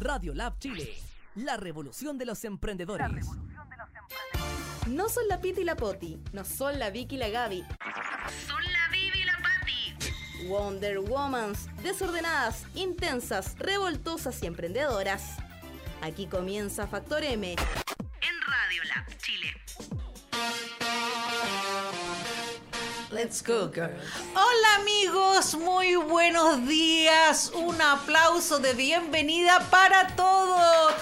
[0.00, 0.94] Radio Lab Chile,
[1.34, 3.26] la revolución de los emprendedores.
[4.86, 7.64] No son la Piti y la Poti, no son la Vicky y la Gaby.
[8.46, 10.46] Son la Vivi y la Patti.
[10.46, 15.36] Wonder Womans, desordenadas, intensas, revoltosas y emprendedoras.
[16.00, 17.56] Aquí comienza Factor M.
[23.10, 23.88] Let's go, girl.
[24.34, 27.50] Hola amigos, muy buenos días.
[27.54, 30.92] Un aplauso de bienvenida para todos.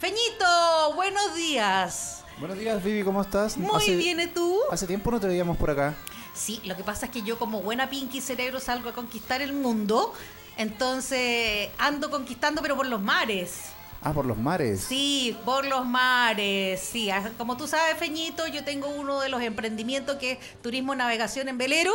[0.00, 2.24] Feñito, buenos días.
[2.38, 3.56] Buenos días, Vivi, ¿cómo estás?
[3.56, 4.60] Muy bien, ¿y tú?
[4.70, 5.94] Hace tiempo no te veíamos por acá.
[6.34, 9.52] Sí, lo que pasa es que yo como buena Pinky Cerebro salgo a conquistar el
[9.52, 10.14] mundo,
[10.56, 13.72] entonces ando conquistando pero por los mares.
[14.02, 14.80] Ah, por los mares.
[14.80, 17.10] Sí, por los mares, sí.
[17.10, 21.48] Ah, Como tú sabes, Feñito, yo tengo uno de los emprendimientos que es turismo navegación
[21.48, 21.92] en velero,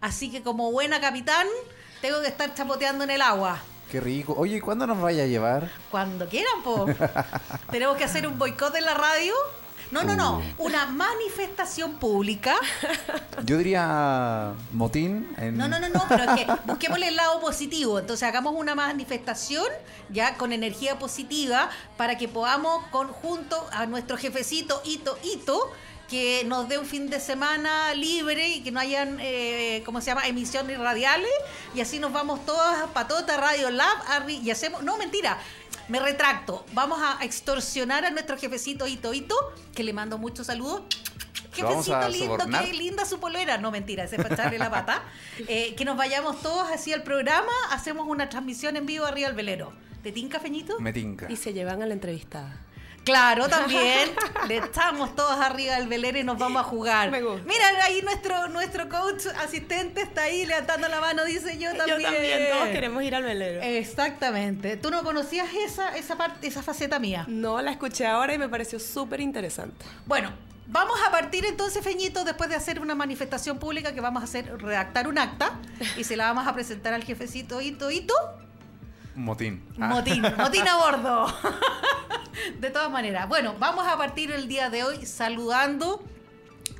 [0.00, 1.46] así que como buena capitán
[2.00, 3.58] tengo que estar chapoteando en el agua.
[3.90, 4.34] Qué rico.
[4.38, 5.68] Oye, ¿y cuándo nos vaya a llevar?
[5.90, 6.86] Cuando quieran, po.
[7.72, 9.34] Tenemos que hacer un boicot en la radio.
[9.90, 10.38] No, no, no.
[10.58, 10.66] Uh.
[10.66, 12.54] Una manifestación pública.
[13.44, 15.28] Yo diría motín.
[15.36, 15.56] En...
[15.56, 17.98] No, no, no, no, pero es que busquémosle el lado positivo.
[17.98, 19.66] Entonces hagamos una manifestación
[20.10, 25.72] ya con energía positiva para que podamos conjunto a nuestro jefecito Ito Ito
[26.08, 30.08] que nos dé un fin de semana libre y que no hayan, eh, ¿cómo se
[30.08, 31.30] llama?, emisiones radiales.
[31.72, 34.82] Y así nos vamos todas a Patota Radio Lab arri- y hacemos...
[34.82, 35.38] No, mentira.
[35.90, 36.64] Me retracto.
[36.72, 39.34] Vamos a extorsionar a nuestro jefecito Ito Ito,
[39.74, 40.82] que le mando muchos saludos.
[41.58, 42.64] ¿Lo vamos Jefecito lindo, sobornar?
[42.64, 43.58] qué linda su polera.
[43.58, 45.02] No, mentira, ese es para echarle la pata.
[45.48, 49.36] Eh, que nos vayamos todos así al programa, hacemos una transmisión en vivo arriba del
[49.36, 49.72] velero.
[50.02, 50.78] ¿Te tinca, Feñito?
[50.78, 51.30] Me tinca.
[51.30, 52.56] Y se llevan a la entrevistada.
[53.04, 54.10] Claro, también.
[54.48, 57.10] Le echamos todos arriba del velero y nos vamos a jugar.
[57.10, 57.42] Me gusta.
[57.46, 62.00] Mira, ahí nuestro, nuestro coach asistente está ahí levantando la mano, dice yo también.
[62.00, 63.62] Yo también, todos queremos ir al velero.
[63.62, 64.76] Exactamente.
[64.76, 67.24] ¿Tú no conocías esa, esa parte, esa faceta mía?
[67.28, 69.84] No, la escuché ahora y me pareció súper interesante.
[70.06, 70.32] Bueno,
[70.66, 74.56] vamos a partir entonces, Feñito, después de hacer una manifestación pública que vamos a hacer,
[74.60, 75.58] redactar un acta
[75.96, 78.14] y se la vamos a presentar al jefecito Ito Ito.
[79.20, 79.62] Motín.
[79.78, 81.26] Ah, Motín, motín a bordo.
[82.58, 86.02] De todas maneras, bueno, vamos a partir el día de hoy saludando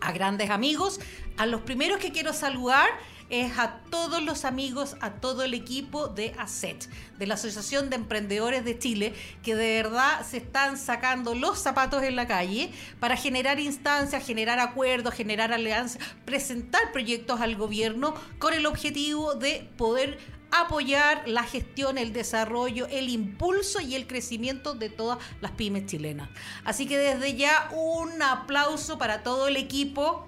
[0.00, 1.00] a grandes amigos.
[1.36, 2.88] A los primeros que quiero saludar
[3.28, 7.96] es a todos los amigos, a todo el equipo de ASET, de la Asociación de
[7.96, 13.16] Emprendedores de Chile, que de verdad se están sacando los zapatos en la calle para
[13.16, 20.18] generar instancias, generar acuerdos, generar alianzas, presentar proyectos al gobierno con el objetivo de poder
[20.50, 26.28] apoyar la gestión, el desarrollo, el impulso y el crecimiento de todas las pymes chilenas.
[26.64, 30.26] Así que desde ya un aplauso para todo el equipo.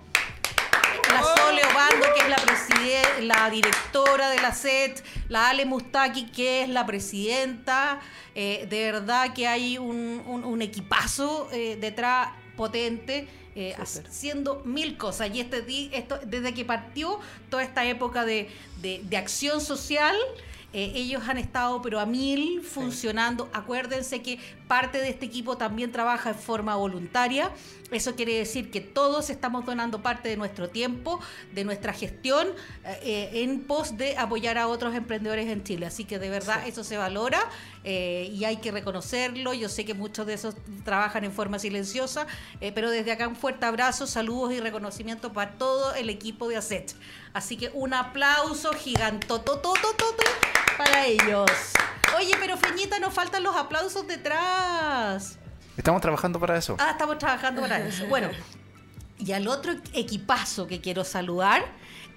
[1.10, 6.62] La Sole Obando, que es la, la directora de la SET, la Ale Mustaki, que
[6.62, 8.00] es la presidenta.
[8.34, 13.28] Eh, de verdad que hay un equipazo eh, detrás potente.
[13.54, 15.30] Eh, haciendo mil cosas.
[15.34, 15.62] Y este
[15.96, 17.18] esto desde que partió
[17.50, 18.48] toda esta época de,
[18.80, 20.16] de- de acción social
[20.74, 23.50] eh, ellos han estado pero a mil funcionando.
[23.52, 27.50] Acuérdense que parte de este equipo también trabaja en forma voluntaria
[27.92, 31.20] eso quiere decir que todos estamos donando parte de nuestro tiempo
[31.53, 32.48] de nuestra gestión
[33.03, 36.84] eh, en pos de apoyar a otros emprendedores en Chile así que de verdad eso
[36.84, 37.40] se valora
[37.84, 42.26] eh, y hay que reconocerlo yo sé que muchos de esos trabajan en forma silenciosa
[42.61, 46.56] eh, pero desde acá un fuerte abrazo, saludos y reconocimiento para todo el equipo de
[46.56, 46.94] ASET.
[47.32, 50.25] Así que un aplauso gigantototototote
[50.76, 51.50] para ellos.
[52.16, 55.38] Oye, pero Feñita, nos faltan los aplausos detrás.
[55.76, 56.76] Estamos trabajando para eso.
[56.78, 58.06] Ah, estamos trabajando para eso.
[58.06, 58.28] Bueno,
[59.19, 61.64] y al otro equipazo que quiero saludar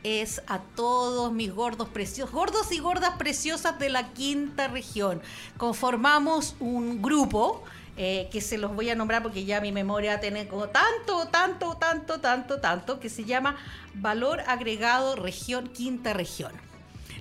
[0.04, 5.22] es a todos mis gordos preciosos, gordos y gordas preciosas de la quinta región.
[5.58, 7.64] Conformamos un grupo
[7.98, 11.78] eh, que se los voy a nombrar porque ya mi memoria tiene como tanto, tanto,
[11.78, 13.56] tanto, tanto, tanto, que se llama
[13.94, 16.52] Valor Agregado Región Quinta Región.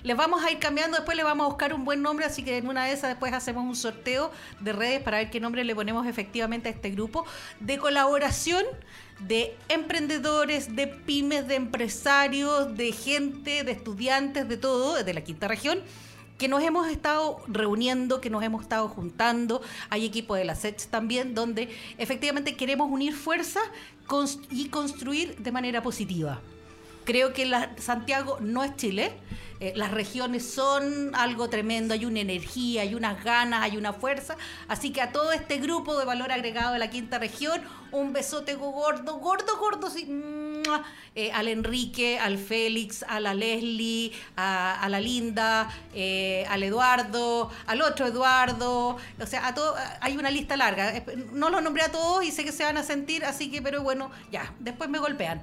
[0.05, 2.57] Les vamos a ir cambiando, después le vamos a buscar un buen nombre, así que
[2.57, 5.73] en una de esas después hacemos un sorteo de redes para ver qué nombre le
[5.73, 7.25] ponemos efectivamente a este grupo
[7.59, 8.63] de colaboración
[9.21, 15.47] de emprendedores, de pymes, de empresarios, de gente, de estudiantes, de todo, de la quinta
[15.47, 15.79] región
[16.37, 19.63] que nos hemos estado reuniendo, que nos hemos estado juntando.
[19.89, 23.63] Hay equipo de la SETS también, donde efectivamente queremos unir fuerzas
[24.51, 26.41] y construir de manera positiva.
[27.05, 29.13] Creo que Santiago no es Chile.
[29.59, 34.35] Eh, las regiones son algo tremendo, hay una energía, hay unas ganas, hay una fuerza.
[34.67, 37.61] Así que a todo este grupo de valor agregado de la quinta región,
[37.91, 40.05] un besote gordo, gordo, gordo, sí.
[41.15, 47.81] Eh, al Enrique, al Félix, a la Leslie, a, la Linda, eh, al Eduardo, al
[47.81, 48.97] otro Eduardo.
[49.21, 51.05] O sea, a todo, hay una lista larga.
[51.31, 53.81] No los nombré a todos y sé que se van a sentir, así que, pero
[53.81, 55.39] bueno, ya, después me golpean.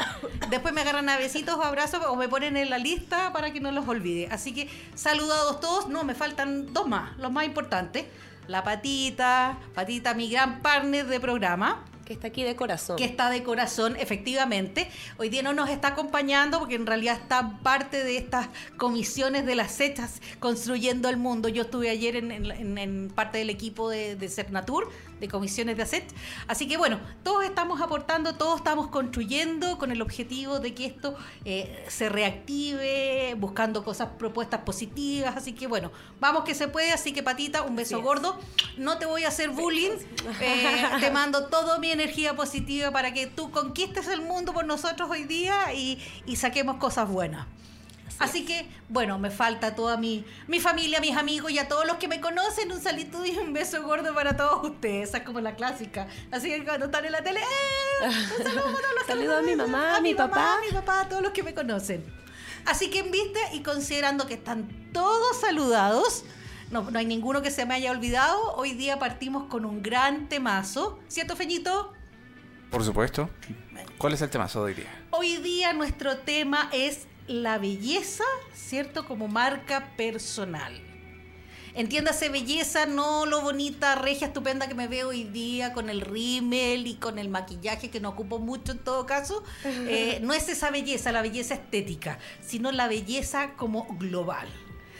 [0.50, 3.60] Después me agarran a besitos o abrazos o me ponen en la lista para que
[3.60, 4.01] no los olvide.
[4.30, 5.88] Así que saludados todos.
[5.88, 8.04] No, me faltan dos más, los más importantes.
[8.48, 12.96] La Patita, Patita, mi gran partner de programa Que está aquí de corazón.
[12.96, 14.90] que está de corazón, efectivamente.
[15.16, 19.54] Hoy día no nos está acompañando porque en realidad está parte de estas comisiones de
[19.54, 21.48] las hechas construyendo el mundo.
[21.48, 24.90] Yo estuve ayer en, en- en parte del equipo de, de Cernatur,
[25.22, 26.04] de comisiones de ACET.
[26.48, 31.16] Así que bueno, todos estamos aportando, todos estamos construyendo con el objetivo de que esto
[31.44, 35.36] eh, se reactive, buscando cosas, propuestas positivas.
[35.36, 36.90] Así que bueno, vamos que se puede.
[36.90, 38.36] Así que Patita, un beso gordo.
[38.76, 39.92] No te voy a hacer bullying.
[40.40, 45.08] Eh, te mando toda mi energía positiva para que tú conquistes el mundo por nosotros
[45.08, 47.46] hoy día y, y saquemos cosas buenas.
[48.18, 51.96] Así que, bueno, me falta toda mi, mi familia, mis amigos y a todos los
[51.96, 55.08] que me conocen, un saludo y un beso gordo para todos ustedes.
[55.08, 56.06] Esa es como la clásica.
[56.30, 58.06] Así que cuando están en la tele, ¡eh!
[58.38, 60.56] Un saludo, los Saludo a mi saludos, mamá, a mi mamá, papá.
[60.56, 62.04] a mi papá, a todos los que me conocen.
[62.64, 66.24] Así que en vista y considerando que están todos saludados,
[66.70, 70.28] no, no hay ninguno que se me haya olvidado, hoy día partimos con un gran
[70.28, 70.98] temazo.
[71.08, 71.92] ¿Cierto, Feñito?
[72.70, 73.28] Por supuesto.
[73.98, 75.04] ¿Cuál es el tema de hoy día?
[75.10, 78.24] Hoy día nuestro tema es la belleza,
[78.54, 79.06] ¿cierto?
[79.06, 80.80] Como marca personal.
[81.74, 86.86] Entiéndase belleza, no lo bonita, regia, estupenda que me veo hoy día con el rímel
[86.86, 89.42] y con el maquillaje que no ocupo mucho en todo caso.
[89.88, 94.48] Eh, no es esa belleza, la belleza estética, sino la belleza como global.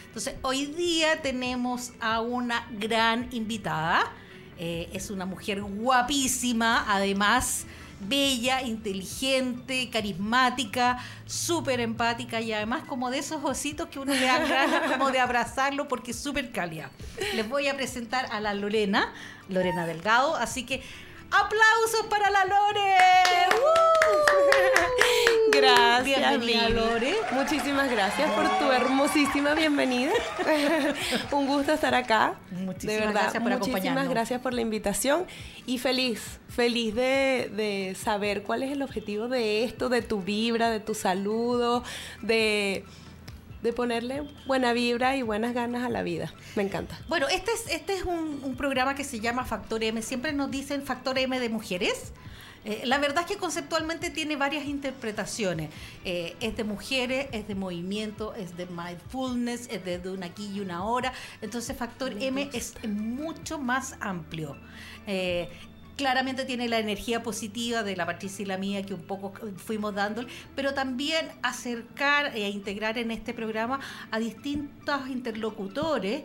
[0.07, 4.13] Entonces, hoy día tenemos a una gran invitada.
[4.59, 7.67] Eh, es una mujer guapísima, además
[8.09, 14.39] bella, inteligente, carismática, súper empática y además como de esos ositos que uno le da
[14.39, 16.91] ganas como de abrazarlo porque es súper cálida.
[17.35, 19.13] Les voy a presentar a la Lorena,
[19.49, 20.83] Lorena Delgado, así que
[21.31, 22.97] aplausos para la Lore.
[25.53, 26.05] Gracias,
[26.39, 26.69] Bienvenida.
[26.71, 27.15] Lore.
[27.33, 30.13] Muchísimas gracias por tu hermosísima bienvenida.
[31.33, 32.35] Un gusto estar acá.
[32.51, 34.09] Muchísimas de verdad, gracias por muchísimas acompañarnos.
[34.09, 35.27] gracias por la invitación
[35.67, 40.71] y feliz, feliz de, de saber cuál es el objetivo de esto, de tu vibra,
[40.71, 41.85] de tu saludo,
[42.23, 42.85] de,
[43.63, 46.33] de ponerle buena vibra y buenas ganas a la vida.
[46.57, 46.99] Me encanta.
[47.09, 50.01] Bueno, este es, este es un, un programa que se llama Factor M.
[50.01, 52.13] Siempre nos dicen Factor M de mujeres.
[52.65, 55.71] Eh, la verdad es que conceptualmente tiene varias interpretaciones.
[56.05, 60.51] Eh, es de mujeres, es de movimiento, es de mindfulness, es de, de una aquí
[60.55, 61.13] y una hora.
[61.41, 64.57] Entonces Factor M es mucho más amplio.
[65.07, 65.49] Eh,
[65.97, 69.95] claramente tiene la energía positiva de la Patricia y la mía que un poco fuimos
[69.95, 76.23] dándole, pero también acercar e integrar en este programa a distintos interlocutores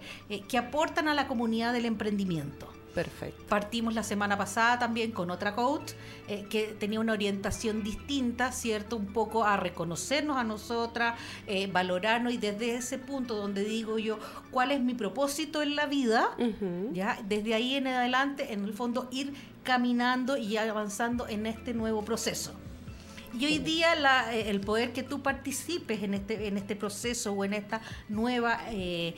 [0.48, 2.76] que aportan a la comunidad del emprendimiento.
[2.98, 3.44] Perfecto.
[3.48, 5.92] Partimos la semana pasada también con otra coach
[6.27, 8.96] eh, que tenía una orientación distinta, ¿cierto?
[8.98, 11.13] Un poco a reconocernos a nosotras,
[11.46, 14.18] eh, valorarnos y desde ese punto donde digo yo,
[14.50, 16.32] ¿cuál es mi propósito en la vida?
[16.92, 17.20] ¿ya?
[17.27, 22.54] Desde ahí en adelante, en el fondo, ir caminando y avanzando en este nuevo proceso.
[23.38, 27.34] Y hoy día la- eh, el poder que tú participes en este, en este proceso
[27.34, 29.13] o en esta nueva eh,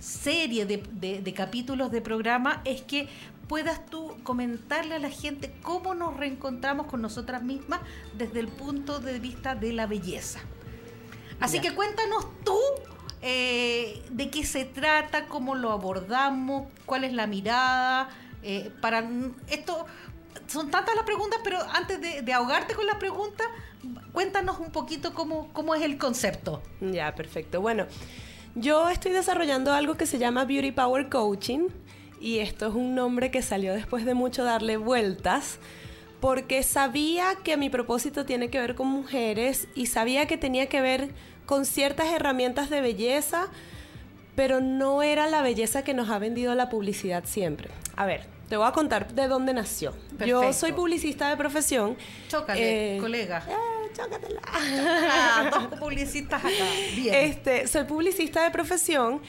[0.00, 3.08] serie de, de- de capítulos de programa es que
[3.48, 7.80] puedas tú comentarle a la gente cómo nos reencontramos con nosotras mismas
[8.16, 10.40] desde el punto de vista de la belleza.
[11.40, 11.62] Así Ya.
[11.62, 12.58] que cuéntanos tú
[13.22, 18.08] eh, de qué se trata, cómo lo abordamos, cuál es la mirada.
[18.42, 19.02] eh, para
[19.48, 19.86] esto
[20.46, 23.46] son tantas las preguntas, pero antes de, de ahogarte con las preguntas,
[24.12, 26.62] cuéntanos un poquito cómo, cómo es el concepto.
[26.80, 27.60] Ya, perfecto.
[27.62, 27.86] Bueno,
[28.54, 31.68] yo estoy desarrollando algo que se llama Beauty Power Coaching,
[32.20, 35.58] y esto es un nombre que salió después de mucho darle vueltas,
[36.20, 40.80] porque sabía que mi propósito tiene que ver con mujeres y sabía que tenía que
[40.80, 41.10] ver
[41.44, 43.48] con ciertas herramientas de belleza,
[44.34, 47.68] pero no era la belleza que nos ha vendido la publicidad siempre.
[47.94, 49.92] A ver, te voy a contar de dónde nació.
[50.26, 51.96] Yo soy publicista de profesión.
[52.28, 53.44] Chócale, Eh, colega.
[53.48, 54.42] eh, chócatela.
[54.52, 56.64] Ah, dos publicistas acá.
[56.94, 57.14] Bien.
[57.14, 59.22] Este, soy publicista de profesión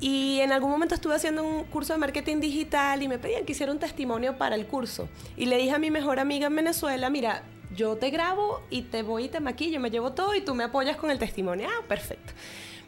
[0.00, 3.52] y en algún momento estuve haciendo un curso de marketing digital y me pedían que
[3.52, 5.08] hiciera un testimonio para el curso.
[5.36, 7.42] Y le dije a mi mejor amiga en Venezuela, mira,
[7.76, 10.64] yo te grabo y te voy y te maquillo, me llevo todo y tú me
[10.64, 11.68] apoyas con el testimonio.
[11.70, 12.32] Ah, perfecto.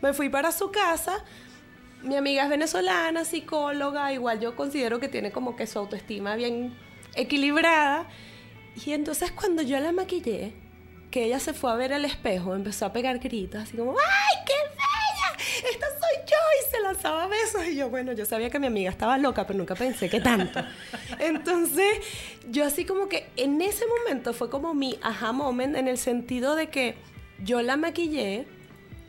[0.01, 1.23] Me fui para su casa.
[2.03, 6.75] Mi amiga es venezolana, psicóloga, igual yo considero que tiene como que su autoestima bien
[7.15, 8.09] equilibrada.
[8.87, 10.55] Y entonces cuando yo la maquillé,
[11.12, 14.45] que ella se fue a ver al espejo, empezó a pegar gritos, así como, ¡ay,
[14.47, 15.71] qué bella!
[15.71, 16.37] ¡Esta soy yo!
[16.59, 17.66] Y se lanzaba besos.
[17.66, 20.61] Y yo, bueno, yo sabía que mi amiga estaba loca, pero nunca pensé que tanto.
[21.21, 21.99] Entonces,
[22.49, 26.57] yo así como que en ese momento fue como mi aha moment en el sentido
[26.57, 26.97] de que
[27.45, 28.47] yo la maquillé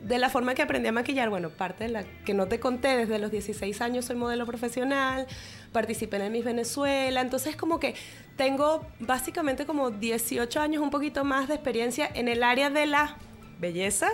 [0.04, 2.94] de la forma que aprendí a maquillar, bueno, parte de la que no te conté,
[2.94, 5.26] desde los 16 años soy modelo profesional,
[5.74, 7.94] participé en el Miss Venezuela, entonces como que
[8.36, 13.18] tengo básicamente como 18 años, un poquito más de experiencia en el área de la
[13.60, 14.08] belleza.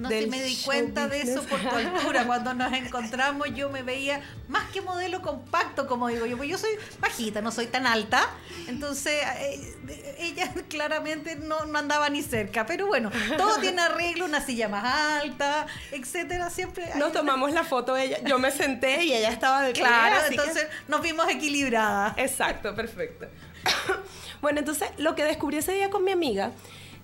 [0.00, 2.24] No sé, me di cuenta de eso por tu altura.
[2.26, 6.58] Cuando nos encontramos yo me veía más que modelo compacto, como digo yo, porque yo
[6.58, 8.28] soy bajita, no soy tan alta.
[8.66, 12.64] Entonces, eh, ella claramente no, no andaba ni cerca.
[12.66, 14.84] Pero bueno, todo tiene arreglo, una silla más
[15.22, 16.48] alta, etcétera.
[16.50, 19.72] Siempre Nos una- tomamos la foto de ella, yo me senté y ella estaba de
[19.74, 22.14] pie, Claro, que- entonces nos vimos equilibradas.
[22.16, 23.26] Exacto, perfecto.
[24.40, 26.52] bueno, entonces lo que descubrí ese día con mi amiga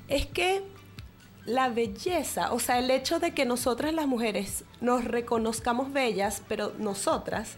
[0.09, 0.63] es que
[1.47, 6.73] la belleza, o sea, el hecho de que nosotras las mujeres nos reconozcamos bellas, pero
[6.79, 7.57] nosotras,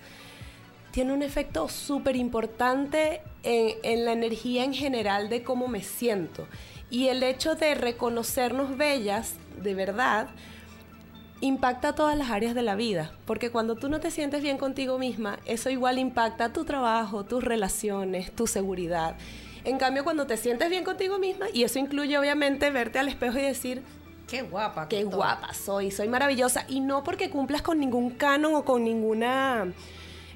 [0.92, 6.46] tiene un efecto súper importante en, en la energía en general de cómo me siento.
[6.90, 10.28] Y el hecho de reconocernos bellas, de verdad,
[11.40, 14.98] impacta todas las áreas de la vida, porque cuando tú no te sientes bien contigo
[14.98, 19.16] misma, eso igual impacta tu trabajo, tus relaciones, tu seguridad.
[19.64, 23.38] En cambio, cuando te sientes bien contigo misma, y eso incluye obviamente verte al espejo
[23.38, 23.82] y decir,
[24.26, 24.88] Qué guapa.
[24.88, 29.72] qué guapa soy, soy maravillosa, y no porque cumplas con ningún canon o con ninguna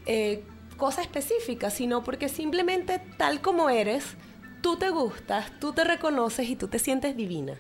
[0.07, 0.43] eh,
[0.77, 4.17] cosa específica, sino porque simplemente tal como eres,
[4.63, 7.59] tú te gustas, tú te reconoces y tú te sientes divina.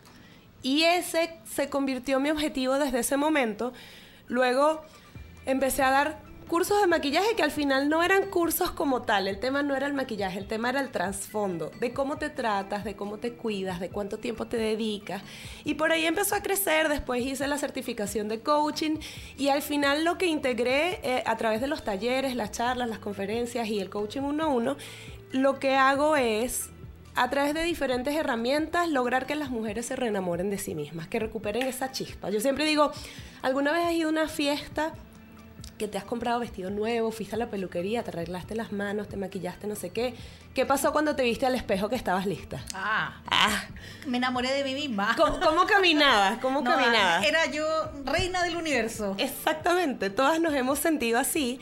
[0.62, 3.72] Y ese se convirtió en mi objetivo desde ese momento.
[4.28, 4.82] Luego
[5.44, 9.26] empecé a dar cursos de maquillaje que al final no eran cursos como tal.
[9.26, 12.84] El tema no era el maquillaje, el tema era el trasfondo, de cómo te tratas,
[12.84, 15.22] de cómo te cuidas, de cuánto tiempo te dedicas.
[15.64, 18.98] Y por ahí empezó a crecer, después hice la certificación de coaching
[19.38, 22.98] y al final lo que integré eh, a través de los talleres, las charlas, las
[22.98, 24.76] conferencias y el coaching uno a uno,
[25.30, 26.68] lo que hago es
[27.14, 31.18] a través de diferentes herramientas lograr que las mujeres se reenamoren de sí mismas, que
[31.18, 32.28] recuperen esa chispa.
[32.28, 32.92] Yo siempre digo,
[33.40, 34.92] ¿alguna vez has ido a una fiesta
[35.78, 39.16] que te has comprado vestido nuevo, fuiste a la peluquería, te arreglaste las manos, te
[39.16, 40.14] maquillaste, no sé qué?
[40.54, 42.62] ¿Qué pasó cuando te viste al espejo que estabas lista?
[42.74, 43.64] Ah, Ah,
[44.06, 45.14] me enamoré de mí misma.
[45.16, 46.38] ¿Cómo, cómo caminabas?
[46.38, 47.24] ¿Cómo No, caminabas?
[47.24, 47.64] Era yo
[48.04, 49.14] reina del universo.
[49.18, 51.60] Exactamente, todas nos hemos sentido así.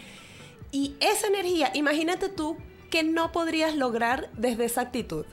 [0.72, 2.56] Y esa energía, imagínate tú
[2.90, 5.24] que no podrías lograr desde esa actitud.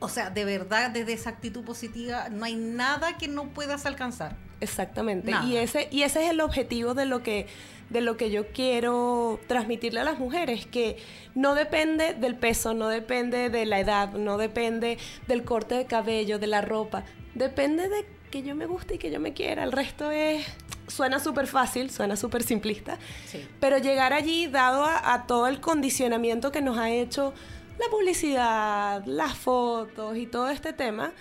[0.00, 4.36] O sea, de verdad, desde esa actitud positiva, no hay nada que no puedas alcanzar.
[4.60, 5.30] Exactamente.
[5.30, 5.46] Nada.
[5.46, 7.46] Y ese, y ese es el objetivo de lo que
[7.90, 10.98] de lo que yo quiero transmitirle a las mujeres, que
[11.34, 16.38] no depende del peso, no depende de la edad, no depende del corte de cabello,
[16.38, 19.64] de la ropa, depende de que yo me guste y que yo me quiera.
[19.64, 20.44] El resto es,
[20.86, 23.48] suena súper fácil, suena súper simplista, Sí.
[23.58, 27.32] pero llegar allí, dado a, a todo el condicionamiento que nos ha hecho
[27.78, 31.12] la publicidad, las fotos y todo este tema,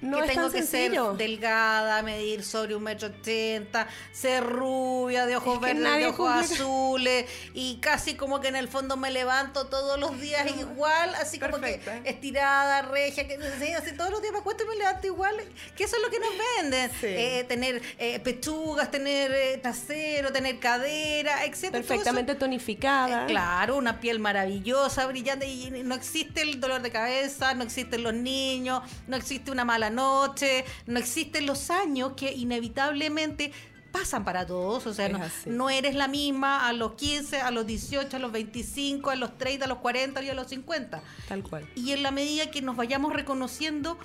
[0.00, 1.10] no que tengo que sencillo.
[1.10, 6.30] ser delgada, medir sobre un metro ochenta, ser rubia, de ojos Es verdes, de ojos
[6.30, 11.38] azules, y casi como que en el fondo me levanto todos los días igual, así
[11.38, 15.06] como que estirada, regia, que sí, así todos los días me acuesto y me levanto
[15.06, 15.34] igual,
[15.76, 17.06] que eso es lo que nos venden, Sí.
[17.06, 23.24] Eh, tener eh, pechugas, tener eh, trasero, tener cadera, eso- perfectamente tonificada.
[23.24, 28.02] eh, Claro, una piel maravillosa, brillante, y no existe el dolor de cabeza, no existen
[28.02, 33.52] los niños, no existe una mala noche, no existen los años que inevitablemente
[33.92, 35.08] pasan para todos, o sea,
[35.46, 39.38] no eres la misma a los 15, a los 18, a los 25, a los
[39.38, 41.02] 30, a los 40 y a los 50.
[41.28, 41.66] Tal cual.
[41.74, 43.98] Y en la medida que nos vayamos reconociendo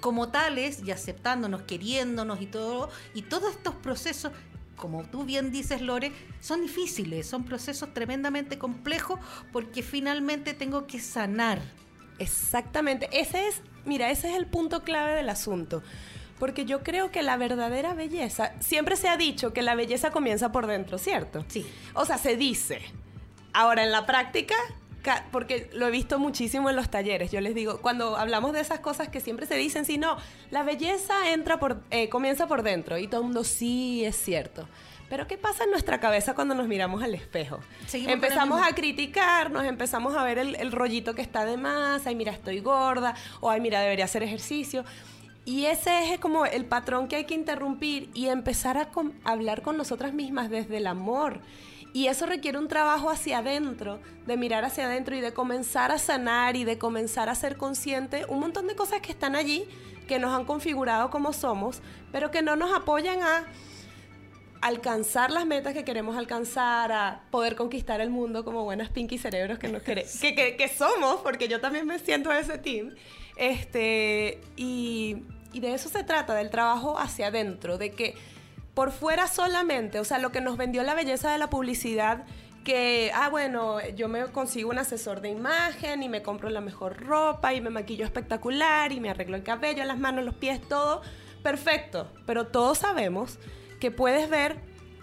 [0.00, 4.32] como tales y aceptándonos, queriéndonos y todo, y todos estos procesos
[4.76, 9.20] como tú bien dices, Lore, son difíciles, son procesos tremendamente complejos
[9.52, 11.60] porque finalmente tengo que sanar.
[12.18, 13.08] Exactamente.
[13.12, 15.82] Ese es, mira, ese es el punto clave del asunto.
[16.38, 20.50] Porque yo creo que la verdadera belleza, siempre se ha dicho que la belleza comienza
[20.52, 21.44] por dentro, ¿cierto?
[21.48, 21.64] Sí.
[21.94, 22.80] O sea, se dice.
[23.52, 24.56] Ahora, en la práctica,
[25.02, 28.60] ca- porque lo he visto muchísimo en los talleres, yo les digo, cuando hablamos de
[28.60, 30.16] esas cosas que siempre se dicen, sí, no,
[30.50, 32.98] la belleza entra por, eh, comienza por dentro.
[32.98, 34.68] Y todo el mundo, sí, es cierto.
[35.08, 37.60] Pero ¿qué pasa en nuestra cabeza cuando nos miramos al espejo?
[37.86, 42.14] Seguimos empezamos a criticarnos, empezamos a ver el, el rollito que está de más, ay,
[42.14, 44.84] mira, estoy gorda, o ay, mira, debería hacer ejercicio.
[45.44, 49.60] Y ese es como el patrón que hay que interrumpir y empezar a com- hablar
[49.60, 51.40] con nosotras mismas desde el amor.
[51.92, 55.98] Y eso requiere un trabajo hacia adentro, de mirar hacia adentro y de comenzar a
[55.98, 59.64] sanar y de comenzar a ser consciente un montón de cosas que están allí,
[60.08, 63.44] que nos han configurado como somos, pero que no nos apoyan a
[64.66, 69.58] alcanzar las metas que queremos alcanzar, a poder conquistar el mundo como buenas pinky cerebros
[69.58, 69.94] que, nos que,
[70.34, 72.94] que- que somos, porque yo también me siento de ese team.
[73.36, 75.18] Este, y,
[75.52, 78.14] y de eso se trata, del trabajo hacia adentro, de que
[78.72, 82.24] por fuera solamente, o sea, lo que nos vendió la belleza de la publicidad,
[82.64, 86.96] que, ah, bueno, yo me consigo un asesor de imagen y me compro la mejor
[87.02, 91.02] ropa y me maquillo espectacular y me arreglo el cabello, las manos, los pies, todo
[91.42, 92.10] perfecto.
[92.24, 93.38] Pero todos sabemos
[93.84, 94.56] que puedes ver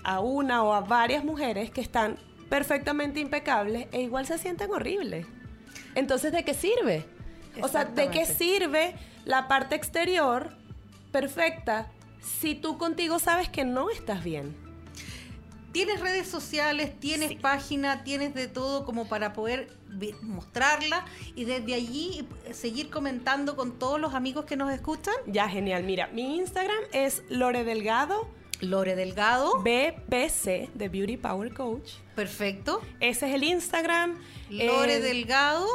[0.04, 2.18] a una o a varias mujeres que están
[2.50, 5.28] perfectamente impecables e igual se sienten horribles.
[5.94, 7.06] Entonces, ¿de qué sirve?
[7.62, 10.58] O sea, ¿de qué sirve la parte exterior
[11.12, 11.92] perfecta
[12.24, 14.58] si tú contigo sabes que no estás bien?
[15.74, 19.78] Tienes redes sociales, tienes página, tienes de todo como para poder
[20.24, 25.14] mostrarla y desde allí seguir comentando con todos los amigos que nos escuchan.
[25.28, 25.84] Ya, genial.
[25.84, 28.28] Mira, mi Instagram es Lore Delgado,
[28.62, 31.94] Lore Delgado, BPC, de Beauty Power Coach.
[32.16, 32.82] perfecto.
[33.00, 34.18] Ese es el Instagram.
[34.50, 35.66] Lore Delgado,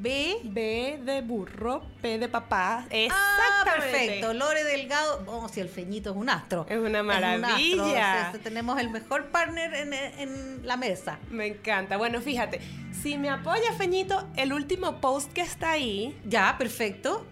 [0.00, 0.36] B.
[0.42, 2.80] B de burro, P de papá.
[2.80, 3.90] Ah, Exactamente.
[3.92, 4.34] perfecto.
[4.34, 5.22] Lore Delgado.
[5.26, 6.66] Oh, si el feñito es un astro.
[6.68, 7.38] Es una un astro.
[7.38, 8.30] maravilla.
[8.32, 11.18] Es- tenemos el mejor partner en, en la mesa.
[11.30, 11.96] Me encanta.
[11.96, 12.60] Bueno, fíjate,
[13.02, 17.24] si me apoya Feñito, el último post que está ahí, Ya, perfecto.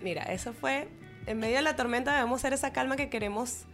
[0.00, 0.88] mira, eso fue,
[1.26, 3.64] en medio de la tormenta debemos ser esa calma que queremos,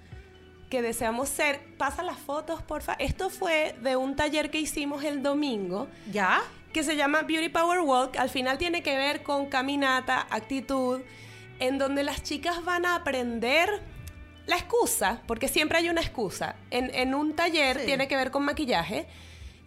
[0.73, 1.61] que deseamos ser.
[1.77, 2.95] Pasa las fotos, porfa.
[2.95, 6.41] Esto fue de un taller que hicimos el domingo, Ya.
[6.73, 8.17] que se llama Beauty Power Walk.
[8.17, 11.03] Al final tiene que ver con caminata, actitud,
[11.59, 13.69] en donde las chicas van a aprender
[14.47, 16.57] la excusa, porque siempre hay una excusa.
[16.71, 17.85] En, en un taller Sí.
[17.85, 19.07] tiene que ver con maquillaje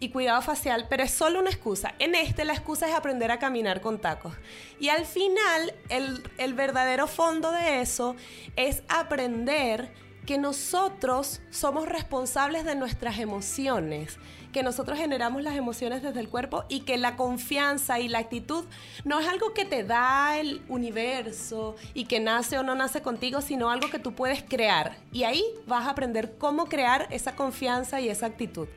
[0.00, 1.94] y cuidado facial, pero es solo una excusa.
[2.00, 4.34] En este la excusa es aprender a caminar con tacos.
[4.80, 8.16] Y al final el, el verdadero fondo de eso
[8.56, 14.18] es aprender que nosotros somos responsables de nuestras emociones,
[14.52, 18.64] que nosotros generamos las emociones desde el cuerpo y que la confianza y la actitud
[19.04, 23.40] no es algo que te da el universo y que nace o no nace contigo,
[23.40, 24.96] sino algo que tú puedes crear.
[25.12, 28.68] Y ahí vas a aprender cómo crear esa confianza y esa actitud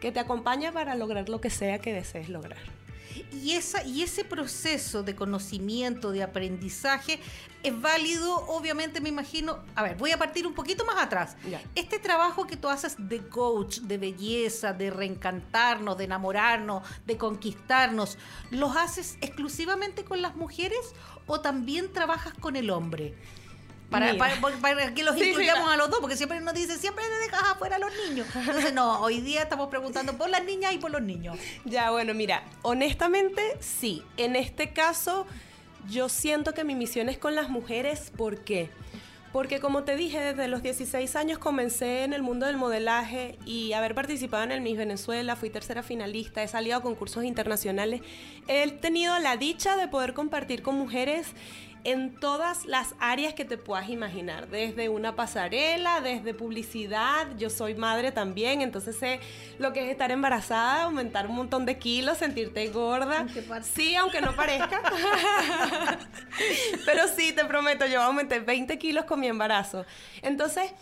[0.00, 2.81] que te acompaña para lograr lo que sea que desees lograr.
[3.32, 7.18] Y, esa, y ese proceso de conocimiento, de aprendizaje,
[7.62, 11.36] es válido, obviamente me imagino, a ver, voy a partir un poquito más atrás.
[11.48, 11.62] Ya.
[11.74, 18.18] Este trabajo que tú haces de coach, de belleza, de reencantarnos, de enamorarnos, de conquistarnos,
[18.50, 20.94] ¿los haces exclusivamente con las mujeres
[21.26, 23.14] o también trabajas con el hombre?
[23.92, 27.04] Para, para- para que los Sí, incluyamos a los dos, porque siempre nos dicen, siempre
[27.08, 28.26] le dejas afuera a los niños.
[28.34, 31.38] Entonces, no, hoy día estamos preguntando por las niñas y por los niños.
[31.64, 34.02] Ya, bueno, mira, honestamente sí.
[34.16, 35.26] En este caso,
[35.88, 38.10] yo siento que mi misión es con las mujeres.
[38.16, 38.70] ¿Por qué?
[39.32, 43.72] Porque como te dije, desde los 16 años comencé en el mundo del modelaje y
[43.72, 48.02] haber participado en el Miss Venezuela, fui tercera finalista, he salido a concursos internacionales,
[48.46, 51.28] he tenido la dicha de poder compartir con mujeres
[51.84, 57.74] en todas las áreas que te puedas imaginar, desde una pasarela, desde publicidad, yo soy
[57.74, 59.20] madre también, entonces sé
[59.58, 63.26] lo que es estar embarazada, aumentar un montón de kilos, sentirte gorda.
[63.62, 64.80] Sí, aunque no parezca.
[66.86, 69.84] Pero sí, te prometo, yo aumenté 20 kilos con mi embarazo.
[70.22, 70.72] Entonces,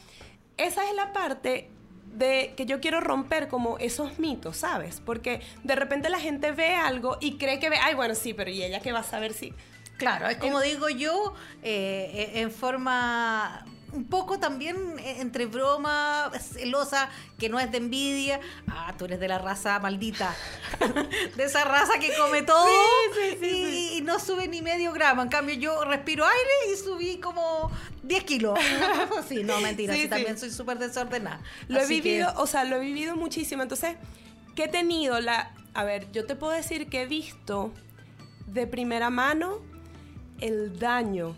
[0.56, 1.70] esa es la parte
[2.12, 5.00] de que yo quiero romper como esos mitos, ¿sabes?
[5.04, 8.50] Porque de repente la gente ve algo y cree que ve, ay, bueno, sí, pero
[8.50, 9.54] ¿y ella qué va a saber si?
[10.00, 16.30] Claro, es como digo yo, eh, eh, en forma un poco también eh, entre broma,
[16.40, 18.40] celosa, que no es de envidia.
[18.66, 20.34] Ah, tú eres de la raza maldita.
[21.36, 25.20] de esa raza que come todo Sí, sí, sí, y, no sube ni medio gramo.
[25.20, 27.70] En cambio, yo respiro aire y subí como
[28.02, 28.58] 10 kilos.
[29.28, 31.42] sí, no, mentira, Sí, también soy súper desordenada.
[31.68, 33.62] Lo he que- vivido, o sea, lo he vivido muchísimo.
[33.62, 33.96] Entonces,
[34.54, 35.20] ¿qué he tenido?
[35.20, 37.72] La, a ver, yo te puedo decir que he visto
[38.46, 39.69] de primera mano
[40.40, 41.36] el daño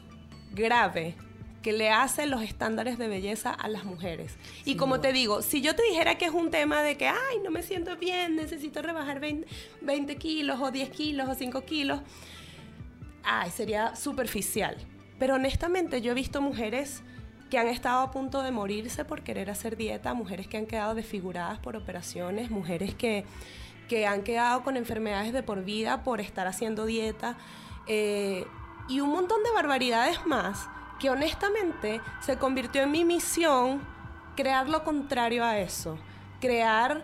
[0.55, 1.15] grave
[1.62, 4.35] que le hacen los estándares de belleza a las mujeres.
[4.65, 7.38] Y como te digo, si yo te dijera que es un tema de que, ay,
[7.43, 9.47] no me siento bien, necesito rebajar 20,
[9.81, 12.01] 20 kilos o 10 kilos o 5 kilos,
[13.23, 14.77] ay, sería superficial.
[15.19, 17.03] Pero honestamente yo he visto mujeres
[17.49, 20.95] que han estado a punto de morirse por querer hacer dieta, mujeres que han quedado
[20.95, 23.25] desfiguradas por operaciones, mujeres que,
[23.88, 27.37] que han quedado con enfermedades de por vida por estar haciendo dieta,
[27.87, 28.47] eh,
[28.92, 30.68] y un montón de barbaridades más
[31.00, 33.81] que honestamente se convirtió en mi misión
[34.37, 35.98] crear lo contrario a eso,
[36.42, 37.02] crear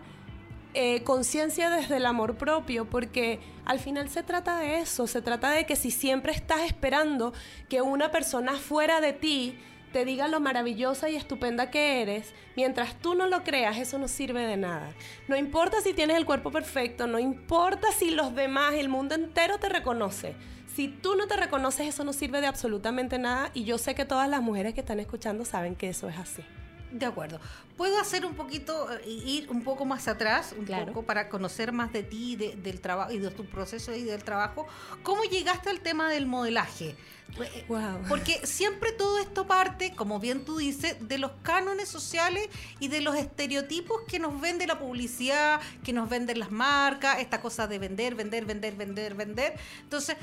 [0.74, 5.50] eh, conciencia desde el amor propio, porque al final se trata de eso, se trata
[5.50, 7.32] de que si siempre estás esperando
[7.70, 9.58] que una persona fuera de ti
[9.90, 14.08] te diga lo maravillosa y estupenda que eres, mientras tú no lo creas, eso no
[14.08, 14.92] sirve de nada.
[15.26, 19.58] No importa si tienes el cuerpo perfecto, no importa si los demás, el mundo entero
[19.58, 20.36] te reconoce.
[20.78, 24.04] Si tú no te reconoces, eso no sirve de absolutamente nada y yo sé que
[24.04, 26.44] todas las mujeres que están escuchando saben que eso es así.
[26.92, 27.40] De acuerdo.
[27.76, 30.86] ¿Puedo hacer un poquito, eh, ir un poco más atrás, un Claro.
[30.86, 34.22] poco para conocer más de ti, de- del trabajo y de tu proceso y del
[34.22, 34.68] trabajo?
[35.02, 36.94] ¿Cómo llegaste al tema del modelaje?
[37.40, 38.02] Eh, Wow.
[38.08, 43.00] Porque siempre todo esto parte, como bien tú dices, de los cánones sociales y de
[43.00, 47.80] los estereotipos que nos vende la publicidad, que nos venden las marcas, esta cosa de
[47.80, 49.54] vender, vender, vender, vender, vender.
[49.82, 50.16] Entonces,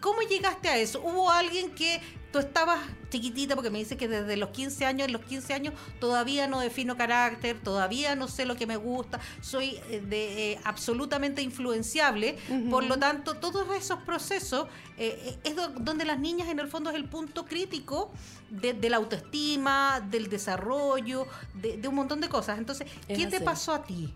[0.00, 1.00] ¿cómo llegaste a eso?
[1.02, 2.00] ¿Hubo alguien que
[2.32, 2.78] tú estabas
[3.10, 6.60] chiquitita, porque me dice que desde los 15 años, en los 15 años todavía no
[6.60, 12.36] defino carácter, todavía no sé lo que me gusta, soy eh, de, eh, absolutamente influenciable,
[12.70, 16.90] por lo tanto, todos esos procesos eh, es do- donde las niñas en el fondo
[16.90, 18.12] es el punto crítico
[18.48, 22.58] de, de la autoestima, del desarrollo, de, de un montón de cosas.
[22.58, 24.14] Entonces, Es ¿qué te pasó a ti?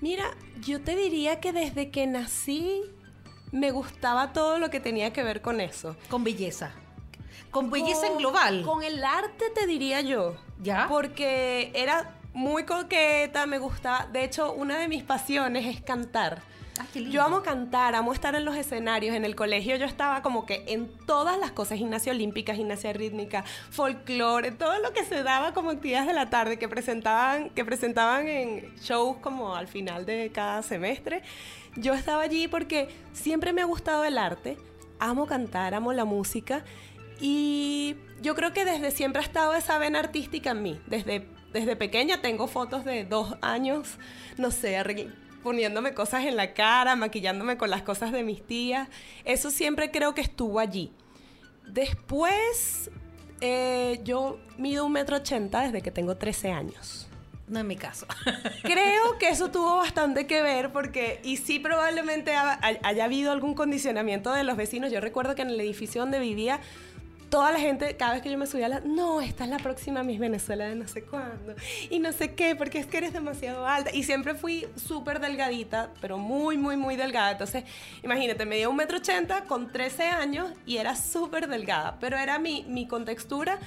[0.00, 2.80] Mira, yo te diría que desde que nací
[3.52, 5.96] me gustaba todo lo que tenía que ver con eso.
[6.08, 6.72] Con belleza.
[7.50, 8.62] Con belleza en global.
[8.62, 10.34] Con el arte te diría yo.
[10.60, 10.86] ¿Ya?
[10.88, 14.06] Porque era muy coqueta, me gustaba.
[14.12, 16.42] De hecho, una de mis pasiones es cantar.
[16.78, 16.86] Ah.
[16.94, 19.14] Yo amo cantar, amo estar en los escenarios.
[19.14, 23.44] En el colegio yo estaba como que en todas las cosas, gimnasia olímpica, gimnasia rítmica,
[23.70, 28.26] folclore, todo lo que se daba como actividades de la tarde que presentaban, que presentaban
[28.26, 31.22] en shows como al final de cada semestre.
[31.76, 34.56] Yo estaba allí porque siempre me ha gustado el arte,
[34.98, 36.64] amo cantar, amo la música
[37.20, 40.80] y yo creo que desde siempre ha estado esa vena artística en mí.
[40.86, 43.98] Desde, desde pequeña tengo fotos de dos años,
[44.38, 44.82] no sé,
[45.42, 48.88] poniéndome cosas en la cara, maquillándome con las cosas de mis tías.
[49.24, 50.92] Eso siempre creo que estuvo allí.
[51.66, 52.90] Después,
[53.40, 57.03] eh, yo mido un metro ochenta desde que tengo 13 años.
[57.46, 58.06] No en mi caso.
[58.62, 63.32] Creo que eso tuvo bastante que ver porque, y sí probablemente ha- hay- haya habido
[63.32, 64.90] algún condicionamiento de los vecinos.
[64.90, 66.60] Yo recuerdo que en el edificio donde vivía,
[67.28, 70.02] toda la gente, cada vez que yo me subía la, no, esta es la próxima
[70.04, 71.54] Miss Venezuela de no sé cuándo,
[71.90, 73.90] y no sé qué, porque es que eres demasiado alta.
[73.94, 77.32] Y siempre fui súper delgadita, pero muy, muy, muy delgada.
[77.32, 77.64] Entonces,
[78.02, 82.64] imagínate, medía un metro ochenta con 13 años y era súper delgada, pero era mi,
[82.68, 83.58] mi contextura.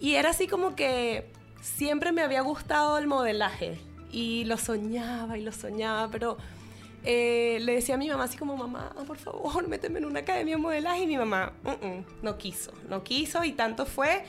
[0.00, 1.30] Y era así como que
[1.60, 3.78] siempre me había gustado el modelaje
[4.10, 6.38] y lo soñaba y lo soñaba, pero
[7.04, 10.56] eh, le decía a mi mamá así como, mamá, por favor, méteme en una academia
[10.56, 14.24] de modelaje y mi mamá "Mm, mm, no quiso, no quiso y tanto fue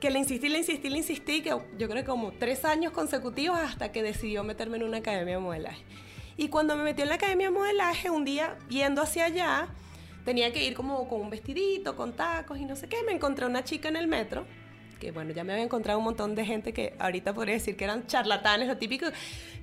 [0.00, 3.58] que le insistí, le insistí, le insistí, que yo creo que como tres años consecutivos
[3.58, 5.84] hasta que decidió meterme en una academia de modelaje.
[6.38, 9.68] Y cuando me metió en la academia de modelaje, un día yendo hacia allá,
[10.24, 13.44] tenía que ir como con un vestidito, con tacos y no sé qué, me encontré
[13.44, 14.46] una chica en el metro
[15.00, 17.82] que bueno, ya me había encontrado un montón de gente que ahorita podría decir que
[17.84, 19.06] eran charlatanes, lo típico,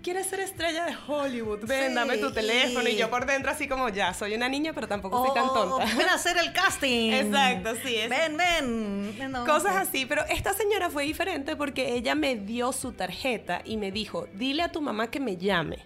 [0.03, 2.93] quieres ser estrella de Hollywood, ven, Sí, dame tu teléfono, y...
[2.93, 5.53] y- yo por dentro así como, ya, soy una niña, pero tampoco soy tan Oh,
[5.53, 5.85] tonta.
[5.95, 7.13] Ven a hacer el casting.
[7.13, 9.31] Exacto, sí, es- Ven, ven.
[9.31, 13.77] No, Cosas así, pero esta señora fue diferente porque ella me dio su tarjeta y
[13.77, 15.77] me dijo, dile a tu mamá que me llame,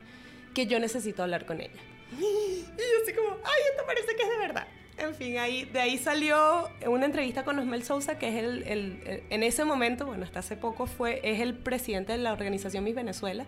[0.55, 1.79] que yo necesito hablar con ella.
[2.17, 4.67] Y yo así como, ay, esto parece que es de verdad.
[5.01, 9.03] En fin, ahí, de ahí salió una entrevista con Osmel Sousa, que es el, el-
[9.05, 12.83] el- en ese momento, bueno, hasta hace poco fue, es el presidente de la organización
[12.83, 13.45] Miss Venezuela,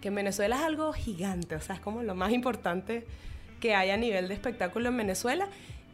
[0.00, 3.04] que en Venezuela es algo gigante, o sea, es como lo más importante
[3.60, 5.48] que hay a nivel de espectáculo en Venezuela.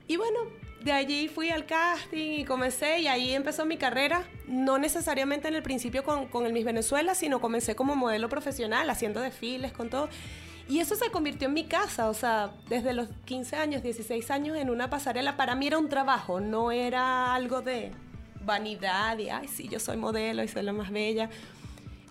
[0.08, 0.38] Y bueno,
[0.82, 4.24] de allí fui al casting y comencé y ahí empezó mi carrera.
[4.48, 8.90] No necesariamente en el principio con, con el Miss Venezuela, sino comencé como modelo profesional,
[8.90, 10.08] haciendo desfiles, con todo.
[10.68, 14.56] Y eso se convirtió en mi casa, o sea, desde los 15 años, 16 años
[14.56, 17.92] en una pasarela, para mí era un trabajo, no era algo de
[18.44, 21.28] vanidad y, ay, sí, yo soy modelo y soy la más bella.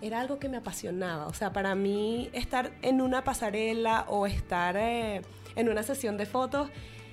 [0.00, 4.76] Era algo que me apasionaba, o sea, para mí estar en una pasarela o estar
[4.76, 5.22] eh,
[5.56, 6.70] en una sesión de fotos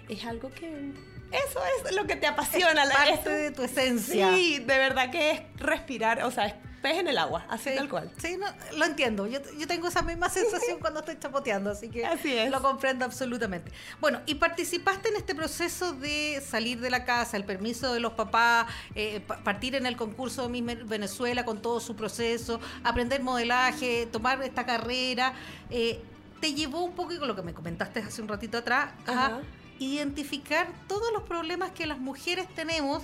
[0.07, 0.91] es algo que...
[1.31, 2.81] Eso es lo que te apasiona.
[2.83, 4.33] Es la- parte esto- de tu esencia.
[4.33, 7.75] Sí, de verdad que es respirar, o sea, es pez en el agua, así Sí,
[7.75, 8.11] tal cual.
[8.17, 8.45] Sí, no,
[8.77, 9.27] lo entiendo.
[9.27, 12.49] Yo, yo tengo esa misma sensación cuando estoy chapoteando, así que Así es.
[12.51, 13.71] lo comprendo absolutamente.
[13.99, 18.13] Bueno, y participaste en este proceso de salir de la casa, el permiso de los
[18.13, 22.59] papás, eh, pa- partir en el concurso de Miss Ve- Venezuela con todo su proceso,
[22.83, 25.33] aprender modelaje, tomar esta carrera.
[25.69, 26.01] eh,
[26.39, 29.39] te llevó un poco, y con lo que me comentaste hace un ratito atrás, a
[29.79, 33.03] identificar todos los problemas que las mujeres tenemos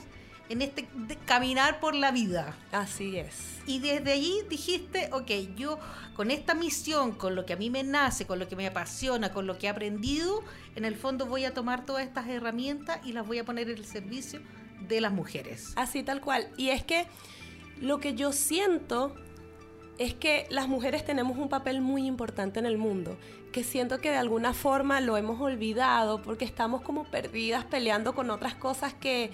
[0.49, 2.55] en este de caminar por la vida.
[2.71, 3.59] Así es.
[3.65, 5.79] Y desde allí dijiste, ok, yo
[6.15, 9.31] con esta misión, con lo que a mí me nace, con lo que me apasiona,
[9.31, 10.43] con lo que he aprendido,
[10.75, 13.77] en el fondo voy a tomar todas estas herramientas y las voy a poner en
[13.77, 14.41] el servicio
[14.87, 15.73] de las mujeres.
[15.75, 16.47] Así tal cual.
[16.57, 17.07] Y es que
[17.81, 19.15] lo que yo siento
[19.97, 23.17] es que las mujeres tenemos un papel muy importante en el mundo,
[23.51, 28.29] que siento que de alguna forma lo hemos olvidado porque estamos como perdidas peleando con
[28.29, 29.31] otras cosas que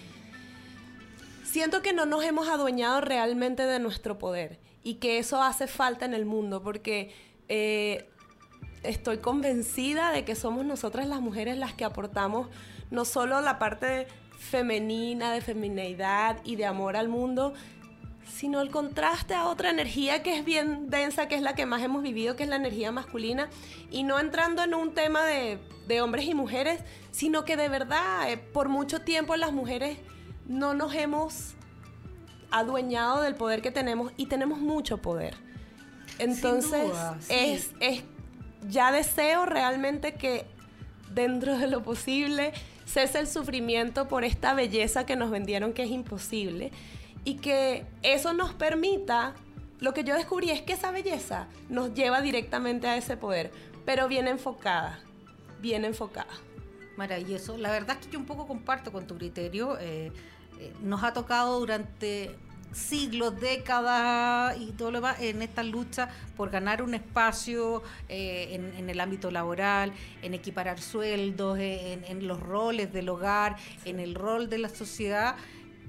[1.51, 6.05] siento que no nos hemos adueñado realmente de nuestro poder y que eso hace falta
[6.05, 7.13] en el mundo porque
[7.49, 8.09] eh,
[8.83, 12.47] estoy convencida de que somos nosotras las mujeres las que aportamos
[12.89, 14.07] no solo la parte
[14.39, 17.53] femenina, de femineidad y de amor al mundo,
[18.25, 21.83] sino el contraste a otra energía que es bien densa, que es la que más
[21.83, 23.49] hemos vivido, que es la energía masculina,
[23.91, 26.79] y no entrando en un tema de, de hombres y mujeres,
[27.11, 29.97] sino que de verdad, eh, por mucho tiempo las mujeres
[30.51, 31.53] no nos hemos
[32.51, 35.35] adueñado del poder que tenemos y tenemos mucho poder.
[36.19, 37.33] Entonces, duda, sí.
[37.33, 38.03] es, es,
[38.69, 40.45] ya deseo realmente que
[41.13, 42.53] dentro de lo posible
[42.85, 46.71] cese el sufrimiento por esta belleza que nos vendieron que es imposible
[47.23, 49.33] y que eso nos permita,
[49.79, 53.51] lo que yo descubrí es que esa belleza nos lleva directamente a ese poder,
[53.85, 54.99] pero bien enfocada,
[55.61, 56.33] bien enfocada.
[56.97, 57.57] Maravilloso.
[57.57, 59.77] La verdad es que yo un poco comparto con tu criterio.
[59.79, 60.11] eh,
[60.62, 62.36] eh, nos ha tocado durante
[62.71, 68.88] siglos, décadas y todo lo demás en esta lucha por ganar un espacio eh, en,
[68.88, 74.50] el ámbito laboral, en equiparar sueldos, en, en los roles del hogar, en el rol
[74.50, 75.36] de la sociedad,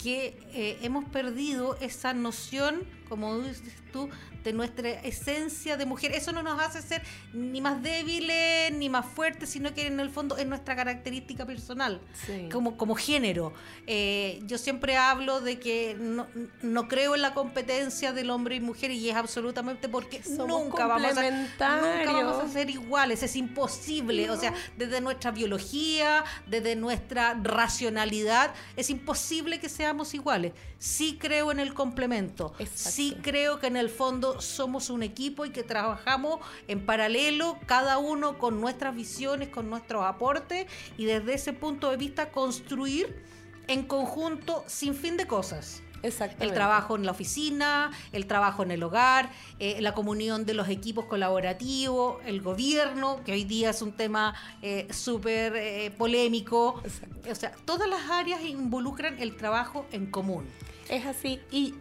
[0.03, 4.09] que eh, hemos perdido esa noción, como dices tú,
[4.43, 6.13] de nuestra esencia de mujer.
[6.13, 7.03] Eso no nos hace ser
[7.35, 12.01] ni más débiles ni más fuertes, sino que en el fondo es nuestra característica personal,
[12.27, 12.49] Sí.
[12.51, 13.53] como, como género.
[13.87, 16.27] Eh, yo siempre hablo de que no,
[16.63, 20.87] no creo en la competencia del hombre y mujer y es absolutamente porque Somos nunca
[20.87, 22.25] vamos, a, nunca complementarios.
[22.25, 24.31] vamos a ser iguales, es imposible.
[24.31, 30.53] O sea, desde nuestra biología, desde nuestra racionalidad, es imposible que seamos iguales.
[30.79, 32.91] Sí creo en el complemento, Exacto.
[32.91, 37.99] sí creo que en el fondo somos un equipo y que trabajamos en paralelo, cada
[37.99, 43.23] uno con nuestras visiones, con nuestros aportes y desde ese punto de vista construir
[43.67, 45.83] en conjunto sin fin de cosas.
[46.03, 50.69] El trabajo en la oficina, el trabajo en el hogar, eh, la comunión de los
[50.69, 56.81] equipos colaborativos, el gobierno, que hoy día es un tema eh, súper eh, polémico.
[56.85, 57.31] Exacto.
[57.31, 60.45] O sea, todas las áreas involucran el trabajo en común.
[60.89, 61.41] Es así.
[61.53, 61.75] Y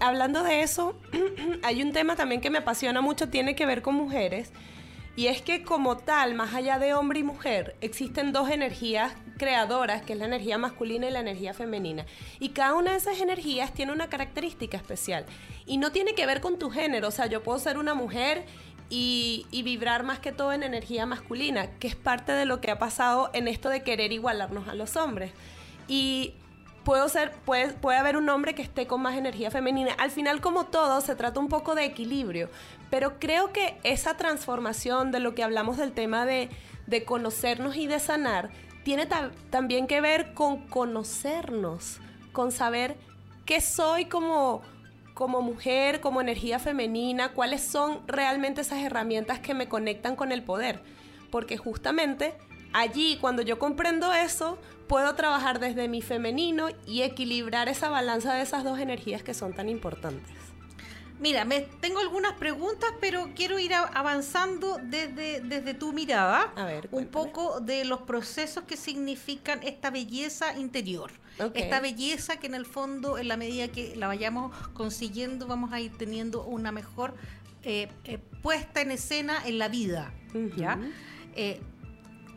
[0.00, 0.94] hablando de eso,
[1.62, 4.52] hay un tema también que me apasiona mucho, tiene que ver con mujeres.
[5.16, 10.02] Y es que como tal, más allá de hombre y mujer, existen dos energías creadoras,
[10.02, 12.06] que es la energía masculina y la energía femenina.
[12.38, 15.26] Y cada una de esas energías tiene una característica especial.
[15.66, 17.08] Y no tiene que ver con tu género.
[17.08, 18.44] O sea, yo puedo ser una mujer
[18.90, 22.78] y, vibrar más que todo en energía masculina, que es parte de lo que ha
[22.78, 25.32] pasado en esto de querer igualarnos a los hombres.
[26.84, 29.92] Puedo ser, puede, puede haber un hombre que esté con más energía femenina.
[29.98, 32.48] Al final, como todo, se trata un poco de equilibrio.
[32.90, 36.48] Pero creo que esa transformación de lo que hablamos del tema de,
[36.86, 38.50] de conocernos y de sanar,
[38.82, 42.00] tiene ta- también que ver con conocernos,
[42.32, 42.96] con saber
[43.44, 44.62] qué soy como,
[45.14, 50.42] como mujer, como energía femenina, cuáles son realmente esas herramientas que me conectan con el
[50.42, 50.82] poder.
[51.30, 52.34] Porque justamente
[52.72, 54.58] allí, cuando yo comprendo eso,
[54.90, 59.52] puedo trabajar desde mi femenino y equilibrar esa balanza de esas dos energías que son
[59.52, 60.34] tan importantes.
[61.20, 66.52] Mira, me, tengo algunas preguntas, pero quiero ir avanzando desde, desde tu mirada.
[66.56, 71.12] A ver, un poco de los procesos que significan esta belleza interior.
[71.38, 71.52] Ok.
[71.54, 75.80] Esta belleza que en el fondo, en la medida que la vayamos consiguiendo, vamos a
[75.80, 77.14] ir teniendo una mejor
[77.62, 80.12] eh, eh, puesta en escena en la vida.
[80.56, 80.78] ¿ya?
[80.80, 80.90] Ujú.
[81.36, 81.60] Eh,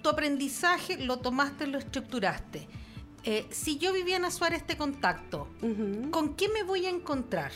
[0.04, 2.68] tu aprendizaje lo tomaste, lo estructuraste.
[3.24, 5.48] Eh, si yo, Viviana Suárez, te contacto.
[6.12, 7.52] ¿con qué me voy a encontrar?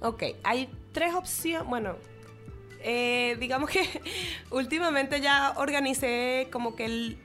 [0.00, 1.66] Ok, hay tres opciones.
[1.66, 1.96] Bueno,
[2.80, 3.88] eh, digamos que
[4.50, 7.18] últimamente ya organicé como que el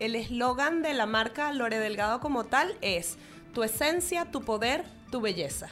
[0.00, 3.18] el eslogan de la marca Lore Delgado como tal es
[3.54, 5.68] tu esencia, tu poder, tu belleza.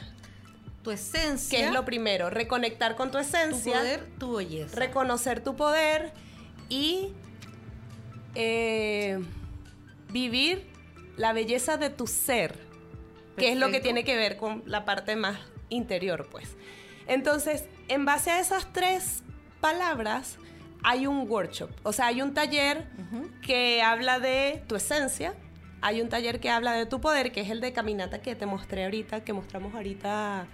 [0.83, 4.75] Tu esencia, Que es lo primero, reconectar con tu tu esencia, poder, tu belleza.
[4.75, 6.13] reconocer tu poder
[6.69, 7.09] y
[8.35, 9.19] eh,
[10.11, 10.65] vivir
[11.17, 12.57] la belleza de tu ser,
[13.37, 15.39] que es lo que tiene que ver con la parte más
[15.69, 16.55] interior, pues.
[17.07, 19.23] Entonces, en base a esas tres
[19.59, 20.37] palabras,
[20.83, 22.87] hay un workshop, o sea, hay un taller
[23.41, 25.33] que habla de tu esencia,
[25.81, 28.45] hay un taller que habla de tu poder, que es el de caminata que te
[28.45, 30.47] mostré ahorita, que mostramos ahorita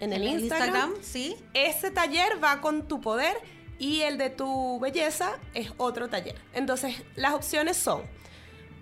[0.00, 0.94] en el Instagram.
[1.00, 1.36] sí.
[1.54, 3.36] Ese taller va con tu poder
[3.84, 6.36] y el de tu belleza es otro taller.
[6.54, 8.02] Entonces, las opciones son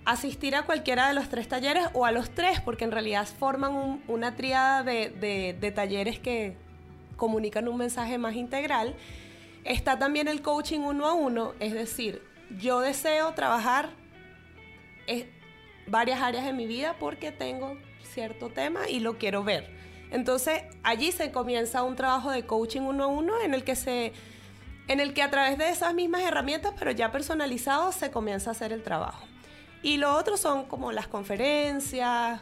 [0.04, 3.72] asistir a cualquiera de los tres talleres o a los tres, porque en realidad forman
[3.74, 6.56] un- una triada de, de- de talleres que
[7.16, 8.94] comunican un mensaje más integral.
[9.64, 12.22] Está también el coaching uno a uno, es decir,
[12.58, 13.90] yo deseo trabajar
[15.06, 15.28] eh,
[15.86, 19.68] varias áreas de mi vida porque tengo cierto tema y lo quiero ver.
[20.10, 24.12] Entonces allí se comienza un trabajo de coaching uno a uno en el que se
[24.88, 28.52] en el que a través de esas mismas herramientas, pero ya personalizados, se comienza a
[28.52, 29.24] hacer el trabajo.
[29.82, 32.40] Y lo otro son como las conferencias,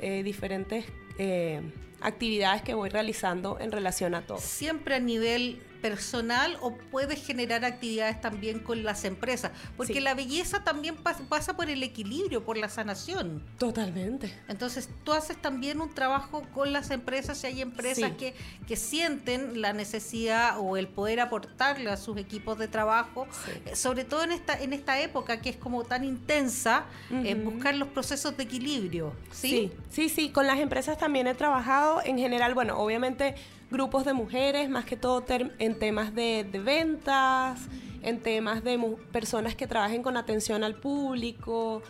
[0.00, 0.84] eh, diferentes
[1.18, 1.60] eh,
[2.00, 4.38] actividades que voy realizando en relación a todo.
[4.38, 10.00] Siempre a nivel personal o puedes generar actividades también con las empresas, porque Sí.
[10.00, 13.42] la belleza también pas- pasa por el equilibrio, por la sanación.
[13.58, 14.32] Totalmente.
[14.48, 18.16] Entonces, tú haces también un trabajo con las empresas, si hay empresas Sí.
[18.16, 18.34] que,
[18.66, 23.50] que sienten la necesidad o el poder aportarle a sus equipos de trabajo, Sí.
[23.66, 27.50] eh, sobre todo en esta, en esta época que es como tan intensa, eh, Ujú.
[27.52, 29.12] buscar los procesos de equilibrio.
[29.32, 29.48] ¿sí?
[29.50, 33.34] Sí, sí, sí, con las empresas también he trabajado en general, bueno, obviamente
[33.72, 37.60] grupos de mujeres, más que todo en temas de, de ventas,
[38.02, 38.78] en temas de
[39.10, 41.82] personas que trabajen con atención al público,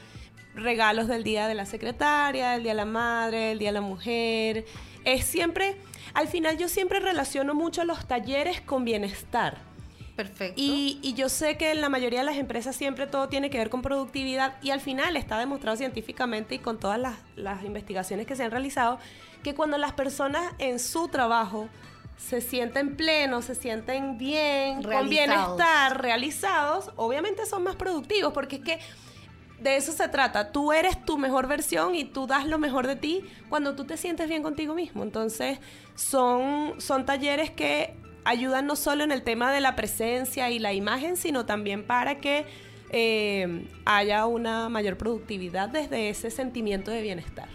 [0.54, 3.80] regalos del Día de la Secretaria, del Día de la Madre, del Día de la
[3.80, 4.64] Mujer.
[5.04, 5.76] Es siempre,
[6.14, 9.71] al final yo siempre relaciono mucho los talleres con bienestar.
[10.16, 10.60] Perfecto.
[10.60, 13.58] Y, y yo sé que en la mayoría de las empresas siempre todo tiene que
[13.58, 18.26] ver con productividad y al final está demostrado científicamente y con todas las, las investigaciones
[18.26, 18.98] que se han realizado
[19.42, 21.68] que cuando las personas en su trabajo
[22.18, 28.62] se sienten plenos, se sienten bien, con bienestar, realizados, obviamente son más productivos porque es
[28.62, 28.78] que
[29.60, 30.52] de eso se trata.
[30.52, 33.96] Tú eres tu mejor versión y tú das lo mejor de ti cuando tú te
[33.96, 35.02] sientes bien contigo mismo.
[35.02, 35.58] Entonces,
[35.94, 40.72] son, son talleres que ayudan no solo en el tema de la presencia y la
[40.72, 42.46] imagen, sino también para que
[42.90, 47.48] eh, haya una mayor productividad desde ese sentimiento de bienestar.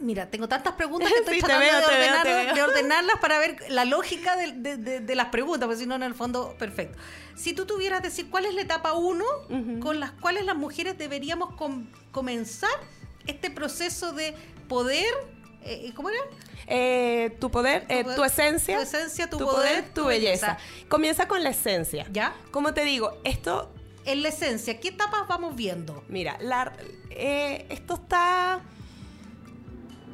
[0.00, 2.64] Mira, tengo tantas preguntas que estoy Sí, tratando veo, de, ordenar- veo.
[2.66, 6.04] ordenarlas para ver la lógica de, de- de- de las preguntas, porque si no, en
[6.04, 6.96] el fondo, perfecto.
[7.34, 9.80] Si tú tuvieras que decir cuál es la etapa 1 Ujú.
[9.80, 12.70] con las cuales las mujeres deberíamos com- comenzar
[13.26, 14.34] este proceso de
[14.68, 15.12] poder,
[15.68, 16.18] eh, ¿cómo era?
[16.66, 20.54] Eh, tu poder, eh, poder- tu esencia, tu esencia, tu poder, tu tu belleza.
[20.54, 20.88] belleza.
[20.88, 22.06] Comienza con la esencia.
[22.12, 22.34] ¿Ya?
[22.50, 23.72] Como te digo, esto
[24.04, 26.02] En la esencia, ¿qué etapas vamos viendo?
[26.08, 26.72] Mira, la-
[27.10, 28.60] eh, esto está...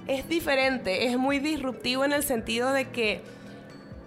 [0.06, 3.22] Es diferente, es muy disruptivo en el sentido de que,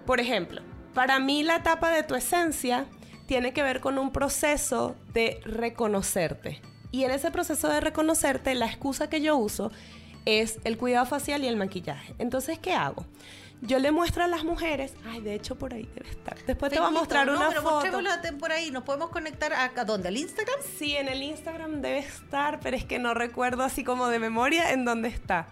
[0.05, 0.61] por ejemplo,
[0.93, 2.85] para mí la etapa de tu esencia
[3.25, 6.61] tiene que ver con un proceso de reconocerte.
[6.91, 9.71] Y en ese proceso de reconocerte, la excusa que yo uso
[10.27, 12.13] es el cuidado facial y el maquillaje.
[12.19, 13.05] Entonces, ¿qué hago?
[13.61, 16.37] Yo le muestro a las mujeres, ay, de hecho por ahí debe estar.
[16.45, 17.89] Después te voy a mostrar no, una pero foto.
[18.39, 18.69] por ahí.
[18.69, 20.09] ¿Nos podemos conectar a, a dónde?
[20.09, 20.59] ¿Al Instagram?
[20.77, 24.73] Sí, en el Instagram debe estar, pero es que no recuerdo así como de memoria
[24.73, 25.47] en dónde está.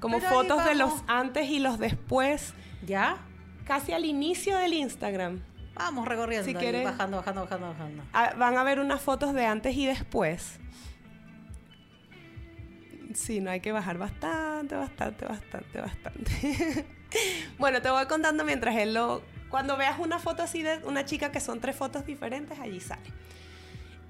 [0.00, 3.18] Como Pero fotos de los antes y los después, ¿Ya?
[3.66, 5.40] casi al inicio del Instagram.
[5.74, 8.02] Vamos recorriendo, Si ahí, bajando, bajando, bajando, bajando.
[8.12, 10.60] Ah, van a ver unas fotos de antes y después.
[13.14, 16.86] Sí, no hay que bajar bastante, bastante, bastante, bastante.
[17.58, 19.22] bueno, te voy contando mientras él lo...
[19.50, 23.08] Cuando veas una foto así de una chica que son tres fotos diferentes, allí sale.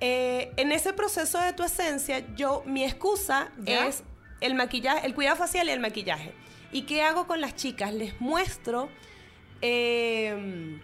[0.00, 3.86] Eh, en ese proceso de tu esencia, yo, mi excusa ¿Ya?
[3.86, 4.04] es
[4.40, 6.32] el maquillaje, el cuidado facial y el maquillaje.
[6.72, 7.92] ¿Y qué hago con las chicas?
[7.92, 8.88] Les muestro...
[9.60, 10.78] eh,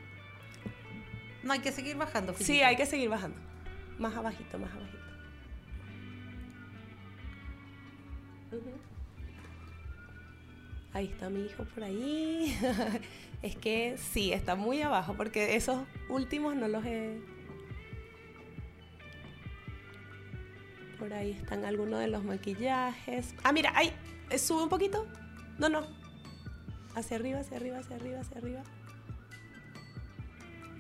[1.43, 2.33] No hay que seguir bajando.
[2.35, 2.69] sí, Filipina.
[2.69, 3.39] hay que seguir bajando.
[3.99, 4.99] Más abajito, más abajito.
[10.93, 12.57] Ahí está mi hijo por ahí.
[13.43, 17.21] es que sí, está muy abajo porque esos últimos no los he...
[20.99, 23.35] Por ahí están algunos de los maquillajes.
[23.43, 23.93] Ah, mira, ahí.
[24.29, 25.07] eh, Sube un poquito.
[25.59, 25.87] No, no.
[26.95, 28.63] Hacia arriba, hacia arriba, hacia arriba, hacia arriba.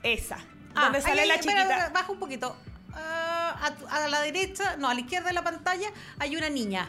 [0.03, 0.39] Esa.
[0.75, 1.89] Ah, donde sale ahí, la ahí, espera, chiquita.
[1.91, 2.57] baja un poquito.
[2.93, 6.89] Ah, a la derecha, no, a la izquierda de la pantalla hay una niña.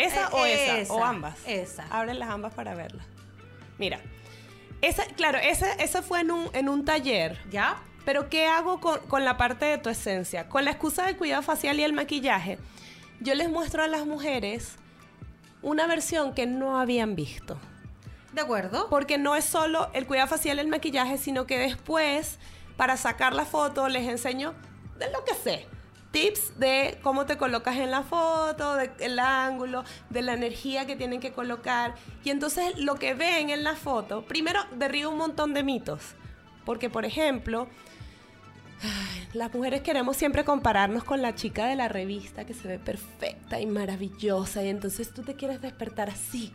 [0.00, 0.78] ¿Esa Eh, o esa?
[0.78, 1.36] esa, O ambas.
[1.46, 1.84] esa.
[1.90, 3.06] Abren las ambas para verlas.
[3.78, 4.00] Mira.
[4.82, 7.38] Esa, claro, esa, esa fue en un, en un taller.
[7.50, 7.76] ¿Ya?
[8.04, 10.48] Pero ¿qué hago con, con la parte de tu esencia?
[10.48, 12.58] Con la excusa del cuidado facial y el maquillaje,
[13.20, 14.76] yo les muestro a las mujeres
[15.62, 17.58] una versión que no habían visto.
[18.32, 18.88] ¿De acuerdo?
[18.88, 22.38] Porque no es solo el cuidado facial y el maquillaje, sino que después,
[22.78, 24.54] para sacar la foto, les enseño
[24.98, 25.66] de lo que sé.
[26.10, 31.20] Tips de cómo te colocas en la foto, del ángulo, de la energía que tienen
[31.20, 31.94] que colocar.
[32.24, 36.14] Y entonces lo que ven en la foto, primero derriba un montón de mitos.
[36.64, 37.68] Porque, por ejemplo,
[39.34, 43.60] las mujeres queremos siempre compararnos con la chica de la revista que se ve perfecta
[43.60, 44.64] y maravillosa.
[44.64, 46.52] Y entonces tú te quieres despertar así.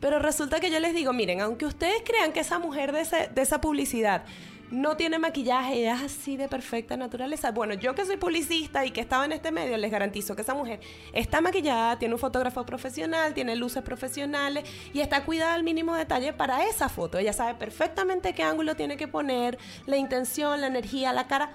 [0.00, 3.60] Pero resulta que yo les digo, miren, aunque ustedes crean que esa mujer de esa
[3.60, 4.24] publicidad
[4.72, 9.02] no tiene maquillaje es así de perfecta naturaleza, bueno, yo que soy publicista y que
[9.02, 10.80] estaba en este medio, les garantizo que esa mujer
[11.12, 14.64] está maquillada, tiene un fotógrafo profesional, tiene luces profesionales
[14.94, 17.18] y está cuidada al mínimo detalle para esa foto.
[17.18, 21.52] Ella sabe perfectamente qué ángulo tiene que poner, la intención, la energía, la cara,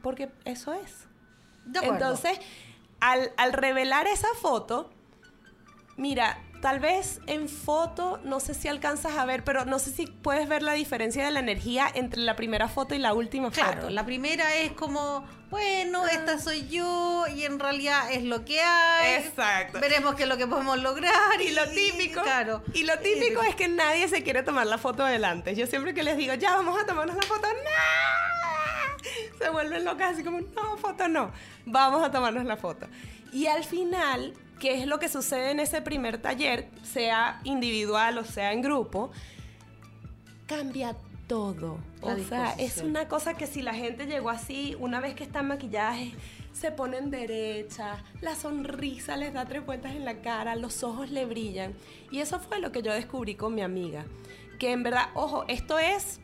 [0.00, 1.08] porque eso es.
[1.64, 1.80] De.
[1.80, 2.38] Entonces,
[3.00, 4.90] al, al revelar esa foto,
[5.96, 10.06] mira, tal vez en foto, no sé si alcanzas a ver, pero no sé si
[10.06, 13.82] puedes ver la diferencia de la energía entre la primera foto y la última Claro,
[13.82, 13.90] foto.
[13.90, 19.22] la primera es como, bueno, esta soy yo y en realidad es lo que hay.
[19.22, 19.78] Exacto.
[19.78, 21.38] Veremos qué es lo que podemos lograr.
[21.42, 22.62] Y lo típico, Claro.
[22.72, 25.54] y lo típico es que nadie se quiere tomar la foto delante.
[25.54, 29.38] Yo siempre que les digo, ya vamos a tomarnos la foto, no.
[29.38, 31.30] Se vuelven locas así como, no, foto no.
[31.66, 32.86] Vamos a tomarnos la foto.
[33.34, 34.32] Y al final,
[34.64, 39.10] ¿qué es lo que sucede en ese primer taller, sea individual o sea en grupo?
[40.46, 40.96] Cambia
[41.26, 41.80] todo.
[42.00, 45.22] La o sea, es una cosa que si la gente llegó así, una vez que
[45.22, 46.12] está en maquillaje,
[46.54, 51.26] se ponen derecha, la sonrisa les da tres vueltas en la cara, los ojos le
[51.26, 51.74] brillan.
[52.10, 54.06] Y eso fue lo que yo descubrí con mi amiga.
[54.58, 56.20] Que en verdad, ojo, esto es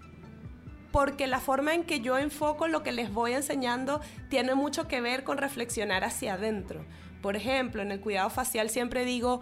[0.93, 5.03] porque la forma en que yo enfoco lo que les voy enseñando tiene mucho que
[5.03, 6.87] ver con reflexionar hacia adentro.
[7.23, 9.41] Por ejemplo, en el cuidado facial siempre digo,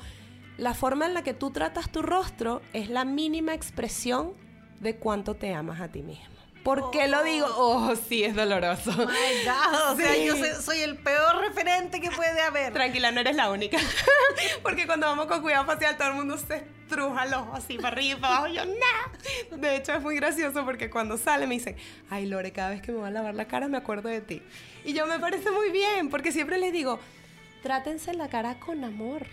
[0.56, 4.32] la forma en la que tú tratas tu rostro es la mínima expresión
[4.80, 6.26] de cuánto te amas a ti mismo.
[6.64, 7.46] ¿Por qué lo digo?
[7.56, 8.90] Oh, sí, es doloroso.
[8.90, 10.26] My God, o sea, Sí.
[10.26, 12.72] yo soy, soy el peor referente que puede haber.
[12.74, 13.78] Tranquila, no eres la única.
[14.62, 17.88] Porque cuando vamos con cuidado facial, todo el mundo se estruja el ojo así para
[17.88, 18.52] arriba y para abajo.
[18.52, 19.56] Yo, no.
[19.56, 21.76] De hecho, es muy gracioso porque cuando sale me dicen,
[22.10, 24.42] ay, Lore, cada vez que me voy a lavar la cara me acuerdo de ti.
[24.84, 26.98] Y yo me parece muy bien, porque siempre les digo,
[27.62, 29.26] trátense la cara con amor,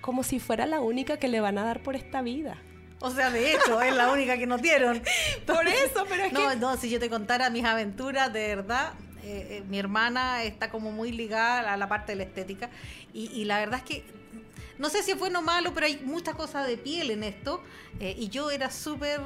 [0.00, 2.56] como si fuera la única que le van a dar por esta vida.
[3.00, 5.02] O sea, de hecho, es la única que nos dieron.
[5.46, 6.56] Por eso, pero es no, que...
[6.56, 8.92] no, si yo te contara mis aventuras, de verdad,
[9.22, 12.68] eh, eh, mi hermana está como muy ligada a la parte de la estética
[13.14, 14.04] y, y la verdad es que
[14.80, 17.62] no sé si es bueno o malo, pero hay muchas cosas de piel en esto
[18.00, 19.20] eh, y yo era súper,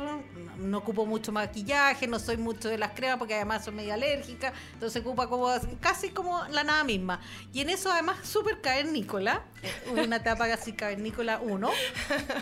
[0.59, 4.53] no ocupo mucho maquillaje, no soy mucho de las cremas porque además soy medio alérgica,
[4.73, 5.49] entonces ocupa como
[5.81, 7.21] casi como la nada misma.
[7.53, 11.71] Y en eso además súper cavernícola, eh, una etapa casi cavernícola 1,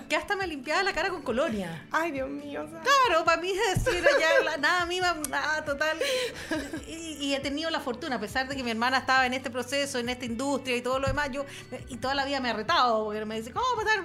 [0.09, 1.87] que hasta me limpiaba la cara con colonia.
[1.93, 2.65] Ay, Dios mío.
[2.65, 5.99] o sea, Claro, para mí era ya la- nada misma, nada total.
[6.89, 9.51] Y, y he tenido la fortuna, a pesar de que mi hermana estaba en este
[9.51, 11.45] proceso, en esta industria y todo lo demás, yo,
[11.89, 14.03] y toda la vida me ha retado, porque me dice, ¿cómo pasar?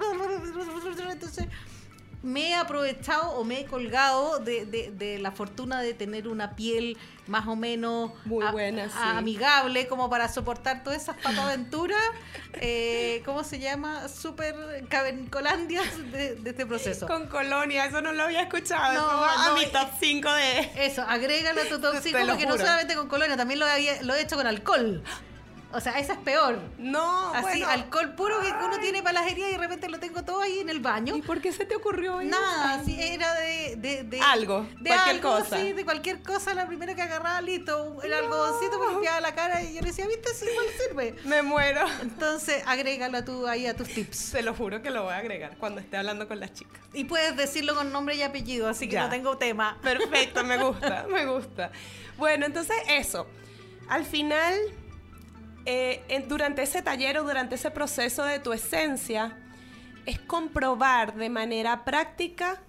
[1.11, 1.45] Entonces,
[2.23, 6.55] me he aprovechado o me he colgado de, de- de la fortuna de tener una
[6.55, 8.95] piel más o menos Muy buena, sí.
[8.99, 12.01] amigable como para soportar todas esas pataventuras,
[12.53, 14.07] eh, ¿cómo se llama?
[14.09, 14.55] Súper
[14.89, 17.05] cavernicolandias de, de este proceso.
[17.07, 18.93] Con colonia, eso no lo había escuchado.
[18.93, 20.71] No, va a no, mi top 5 de...
[20.85, 23.65] Eso, agrégale a tu top Te 5 lo porque no solamente con colonia, también lo,
[23.67, 25.03] había- lo he hecho con alcohol.
[25.73, 26.59] O sea, esa es peor.
[26.77, 27.67] No, Así, bueno.
[27.67, 30.59] alcohol puro que uno tiene para la herida y de repente lo tengo todo ahí
[30.59, 31.13] en el baño.
[31.15, 32.29] ¿Y por qué se te ocurrió eso?
[32.31, 35.57] Nada, sí, era de, de, de- Algo, de cualquier algo, cosa.
[35.59, 39.61] sí, de cualquier cosa, la primera que agarraba, listo, el algodoncito me limpiaba la cara
[39.61, 41.15] y yo le decía, viste, sí, igual sirve.
[41.25, 41.81] Me muero.
[42.01, 44.17] Entonces, agrégalo tú ahí a tus tips.
[44.17, 46.79] Se lo juro que lo voy a agregar cuando esté hablando con las chicas.
[46.93, 49.03] Y puedes decirlo con nombre y apellido, así que Ya.
[49.03, 49.77] no tengo tema.
[49.83, 51.71] Perfecto, me gusta, me gusta.
[52.17, 53.27] Bueno, entonces eso.
[53.89, 54.55] Al final,
[55.69, 59.37] eh, en- durante ese taller o durante ese proceso de tu esencia,
[60.05, 62.61] es comprobar de manera práctica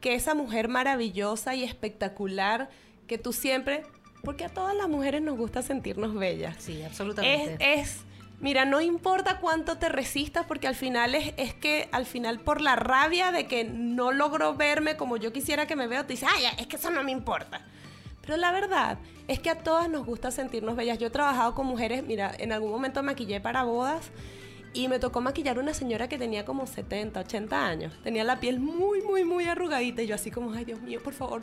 [0.00, 2.70] que esa mujer maravillosa y espectacular
[3.08, 3.82] que tú siempre,
[4.22, 6.54] porque a todas las mujeres nos gusta sentirnos bellas.
[6.60, 7.56] Sí, Es, absolutamente.
[7.74, 8.02] es,
[8.40, 12.60] mira, no importa cuánto te resistas, porque al final es, es que al final por
[12.60, 16.28] la rabia de que no logro verme como yo quisiera que me veo, te dices,
[16.32, 17.60] ay, es que eso no me importa.
[18.28, 20.98] Pero la verdad es que a todas nos gusta sentirnos bellas.
[20.98, 24.10] Yo he trabajado con mujeres, mira, en algún momento maquillé para bodas
[24.74, 27.94] y me tocó maquillar una señora que tenía como 70, 80 años.
[28.04, 31.14] Tenía la piel muy, muy, muy arrugadita y yo así como, ay Dios mío, por
[31.14, 31.40] favor,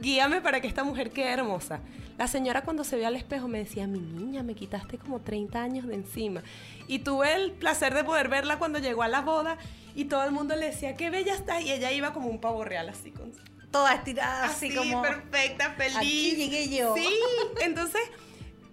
[0.00, 1.80] guíame para que esta mujer quede hermosa.
[2.18, 5.60] La señora cuando se vio al espejo me decía, mi niña, me quitaste como 30
[5.60, 6.44] años de encima.
[6.86, 9.58] Y tuve el placer de poder verla cuando llegó a la boda
[9.96, 11.64] y todo el mundo le decía, qué bella estás.
[11.64, 13.32] Y ella iba como un pavo real, así con
[13.72, 15.02] Toda estirada, así, así, como...
[15.02, 15.96] perfecta, feliz.
[15.96, 16.94] Aquí llegué yo.
[16.94, 17.08] Sí,
[17.62, 18.02] entonces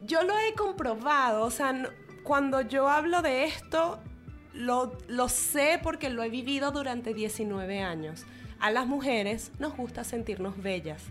[0.03, 1.89] yo lo he comprobado, o sea, no-
[2.23, 3.99] cuando yo hablo de esto,
[4.53, 8.25] lo, lo sé porque lo he vivido durante 19 años.
[8.59, 11.01] A las mujeres nos gusta sentirnos bellas.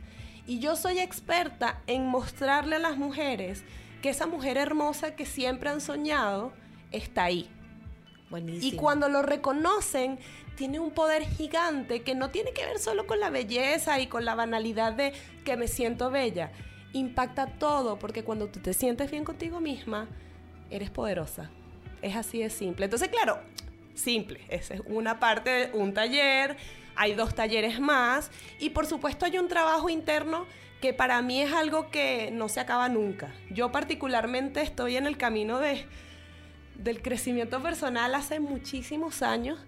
[0.46, 3.64] Y yo soy experta en mostrarle a las mujeres
[4.02, 6.52] que esa mujer hermosa que siempre han soñado
[6.92, 7.50] está ahí.
[8.30, 8.72] Buenísimo.
[8.72, 10.18] Y cuando lo reconocen,
[10.58, 14.24] tiene un poder gigante que no tiene que ver solo con la belleza y con
[14.24, 15.12] la banalidad de
[15.44, 16.50] que me siento bella.
[16.92, 20.08] Impacta todo, porque cuando tú te sientes bien contigo misma,
[20.68, 21.48] eres poderosa.
[22.02, 22.86] Es así de simple.
[22.86, 23.38] Entonces, claro,
[23.94, 24.40] simple.
[24.48, 26.56] Esa es una parte de un taller,
[26.96, 30.44] hay dos talleres más y por supuesto hay un trabajo interno
[30.80, 33.32] que para mí es algo que no se acaba nunca.
[33.48, 35.86] Yo particularmente estoy en el camino de,
[36.74, 39.60] del crecimiento personal hace muchísimos años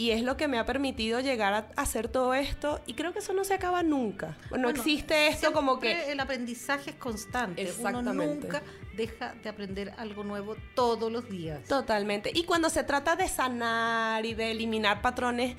[0.00, 3.18] y es lo que me ha permitido llegar a hacer todo esto y creo que
[3.18, 4.28] eso no se acaba nunca.
[4.44, 6.10] No Bueno, existe esto como que...
[6.10, 7.60] El aprendizaje es constante.
[7.60, 8.46] Uno Exactamente.
[8.46, 8.62] nunca
[8.96, 11.64] deja de aprender algo nuevo todos los días.
[11.68, 12.30] Totalmente.
[12.32, 15.54] Y cuando se trata de sanar y de eliminar patrones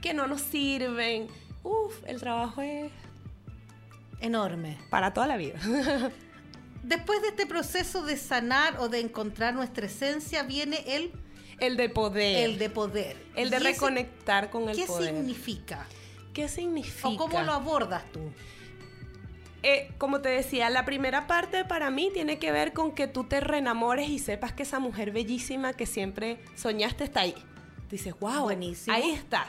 [0.00, 1.26] que no nos sirven,
[1.62, 2.90] uff, el trabajo es
[4.20, 4.78] Enorme.
[4.88, 5.60] para toda la vida.
[6.82, 11.12] Después de este proceso de sanar o de encontrar nuestra esencia, viene el,
[11.66, 12.50] el de poder.
[12.50, 13.16] el de poder.
[13.36, 15.14] El de ¿Y ese reconectar con el ¿Qué poder.
[15.14, 15.86] significa?
[16.34, 17.08] ¿Qué significa?
[17.08, 18.20] ¿O cómo lo abordas tú?
[19.64, 23.24] Eh, como te decía, la primera parte para mí tiene que ver con que tú
[23.24, 27.34] te reenamores y sepas que esa mujer bellísima que siempre soñaste está ahí.
[27.88, 28.96] Dices, wow, Buenísimo.
[28.96, 29.46] ahí está.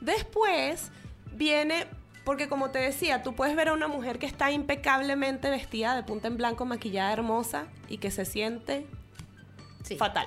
[0.00, 0.90] Después
[1.34, 1.86] viene,
[2.24, 6.02] porque como te decía, tú puedes ver a una mujer que está impecablemente vestida de
[6.02, 8.86] punta en blanco, maquillada, hermosa y que se siente
[9.84, 9.96] Sí.
[9.96, 10.26] fatal.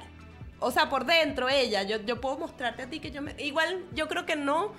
[0.61, 3.35] O sea, por dentro ella, yo, yo puedo mostrarte a ti que yo me...
[3.39, 4.71] Igual yo creo que no,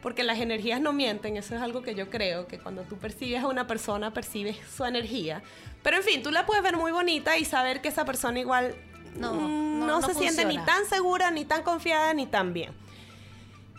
[0.00, 3.42] porque las energías no mienten, eso es algo que yo creo, que cuando tú percibes
[3.42, 5.42] a una persona, percibes su energía.
[5.82, 8.76] Pero en fin, tú la puedes ver muy bonita y saber que esa persona igual
[9.16, 12.72] No, mm, no, se siente ni tan segura, ni tan confiada, ni tan bien.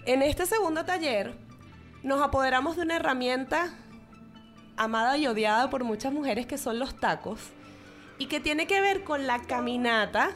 [0.06, 1.34] En este segundo taller
[2.03, 3.74] nos apoderamos de una herramienta
[4.78, 7.39] amada y odiada por muchas mujeres que son los tacos
[8.18, 10.32] y que tiene que ver con la caminata.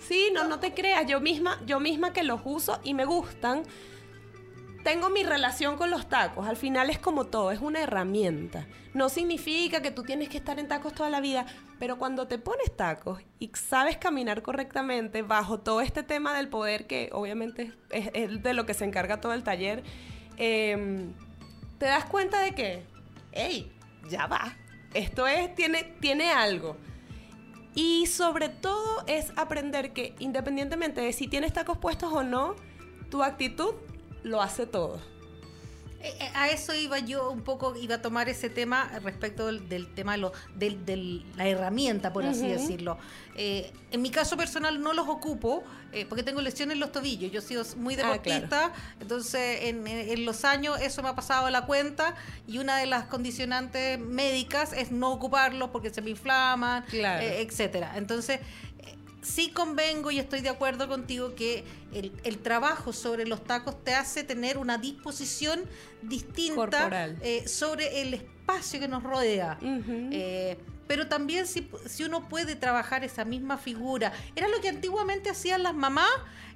[0.00, 3.62] Sí, no, no te creas, yo misma, yo misma que los uso y me gustan.
[4.82, 6.46] Tengo mi relación con los tacos.
[6.46, 8.66] Al final es como todo, es una herramienta.
[8.94, 11.44] No significa que tú tienes que estar en tacos toda la vida,
[11.78, 16.86] pero cuando te pones tacos y sabes caminar correctamente bajo todo este tema del poder,
[16.86, 19.84] que obviamente es, de lo que se encarga todo el taller,
[20.38, 21.12] em,
[21.78, 22.82] te das cuenta de que,
[23.32, 23.70] hey,
[24.08, 24.56] ya va.
[24.94, 26.78] Esto es, tiene, tiene algo.
[27.74, 32.56] Y sobre todo es aprender que independientemente de si tienes tacos puestos o no,
[33.10, 33.74] tu actitud
[34.22, 35.00] lo hace todo.
[36.02, 39.68] Eh, eh, A eso iba yo un poco, iba a tomar ese tema respecto del,
[39.68, 42.96] del tema de lo- del- del- la herramienta, por así decirlo.
[43.36, 47.30] Eh, en mi caso personal no los ocupo eh, porque tengo lesiones en los tobillos.
[47.32, 51.50] Yo he sido muy Ah, deportista, entonces en, los años eso me ha pasado a
[51.50, 52.14] la cuenta
[52.46, 57.22] y una de las condicionantes médicas es no ocuparlos porque se me inflaman, Claro.
[57.22, 57.94] eh, etcétera.
[57.96, 58.40] Entonces
[59.22, 63.94] sí convengo y estoy de acuerdo contigo que el, el trabajo sobre los tacos te
[63.94, 65.64] hace tener una disposición
[66.02, 69.58] distinta eh, sobre el espacio que nos rodea.
[69.62, 74.12] Eh, pero también si, si uno puede trabajar esa misma figura.
[74.34, 76.10] Era lo que antiguamente hacían las mamás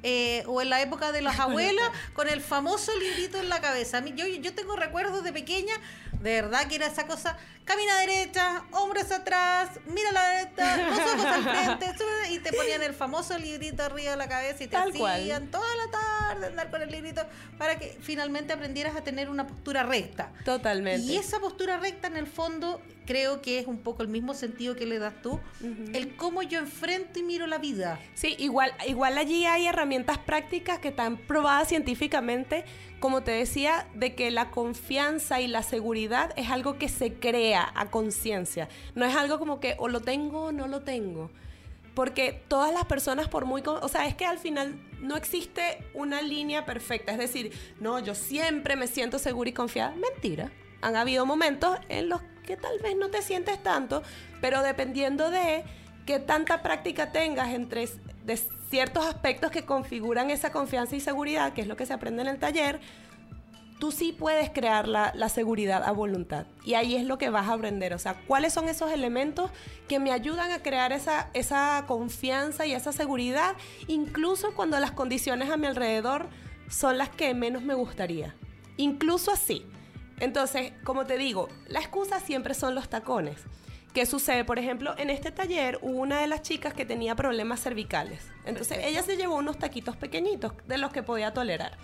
[0.07, 3.99] eh, o en la época de las abuelas con el famoso librito en la cabeza.
[3.99, 5.73] A mí, yo, yo tengo recuerdos de pequeña,
[6.21, 11.25] de verdad que era esa cosa, camina derecha, hombros atrás, mira la derecha, los ojos
[11.25, 11.43] al
[11.79, 11.87] frente,
[12.31, 15.91] y te ponían el famoso librito arriba de la cabeza y te hacían toda la
[15.91, 17.23] tarde andar con el librito
[17.59, 20.33] para que finalmente aprendieras a tener una postura recta.
[20.45, 21.11] Totalmente.
[21.11, 24.77] Y esa postura recta en el fondo creo que es un poco el mismo sentido
[24.77, 25.41] que le das tú,
[25.93, 28.01] el cómo yo enfrento y miro la vida.
[28.15, 32.65] Sí, igual, igual allí hay herramientas prácticas que están probadas científicamente,
[32.99, 37.71] como te decía, de que la confianza y la seguridad es algo que se crea
[37.77, 38.69] a conciencia.
[38.97, 41.31] No es algo como que o lo tengo o no lo tengo.
[41.95, 43.63] Porque todas las personas, por muy...
[43.65, 47.13] O sea, es que al final no existe una línea perfecta.
[47.13, 49.95] Es decir, no, yo siempre me siento segura y confiada.
[49.95, 50.51] Mentira.
[50.83, 54.03] Han habido momentos en los que tal vez no te sientes tanto,
[54.41, 55.65] pero dependiendo de
[56.05, 57.89] qué tanta práctica tengas entre
[58.71, 62.29] ciertos aspectos que configuran esa confianza y seguridad, que es lo que se aprende en
[62.29, 62.81] el taller,
[63.79, 66.47] tú sí puedes crear la, la seguridad a voluntad.
[66.65, 67.93] Y ahí es lo que vas a aprender.
[67.95, 69.51] O sea, cuáles son esos elementos
[69.89, 73.57] que me ayudan a crear esa, esa confianza y esa seguridad,
[73.87, 76.29] incluso cuando las condiciones a mi alrededor
[76.69, 78.35] son las que menos me gustaría.
[78.77, 79.67] Incluso así.
[80.21, 83.37] Entonces, como te digo, la excusa siempre son los tacones.
[83.95, 84.45] ¿Qué sucede?
[84.45, 88.27] Por ejemplo, en este taller hubo una de las chicas que tenía problemas cervicales.
[88.45, 91.79] Entonces, ella se llevó unos taquitos pequeñitos de los que podía tolerar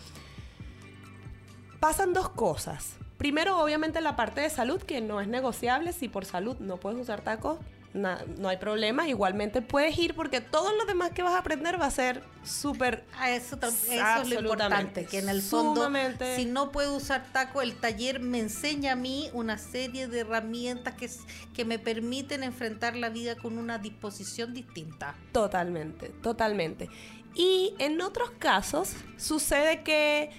[1.80, 2.96] pasan dos cosas.
[3.16, 5.92] Primero, obviamente, la parte de salud, que no es negociable.
[5.92, 7.58] Si por salud no puedes usar tacos,
[7.94, 9.08] na- no hay problema.
[9.08, 13.04] Igualmente puedes ir porque todo lo demás que vas a aprender va a ser súper...
[13.18, 16.36] A eso, es lo importante, que en el fondo, Sumamente.
[16.36, 20.94] si no puedo usar taco, el taller me enseña a mí una serie de herramientas
[20.94, 21.10] que,
[21.54, 25.14] que me permiten enfrentar la vida con una disposición distinta.
[25.32, 26.88] Totalmente, totalmente.
[27.34, 30.30] Y en otros casos sucede que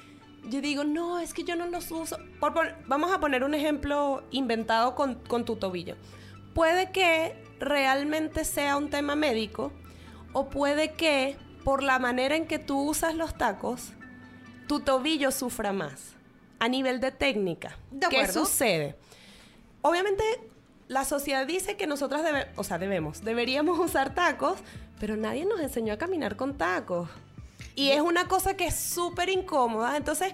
[0.49, 2.17] yo digo, no, es que yo no los uso.
[2.39, 2.53] Por
[2.87, 5.95] vamos a poner un ejemplo inventado con, con tu tobillo.
[6.53, 9.71] Puede que realmente sea un tema médico
[10.33, 13.93] o puede que por la manera en que tú usas los tacos,
[14.67, 16.15] tu tobillo sufra más
[16.59, 17.77] a nivel de técnica.
[17.91, 18.95] De ¿Qué sucede?
[19.81, 20.23] Obviamente
[20.87, 24.59] la sociedad dice que nosotras debe, o sea, debemos, deberíamos usar tacos,
[24.99, 27.09] pero nadie nos enseñó a caminar con tacos.
[27.75, 29.95] Y es una cosa que es súper incómoda.
[29.95, 30.33] Entonces,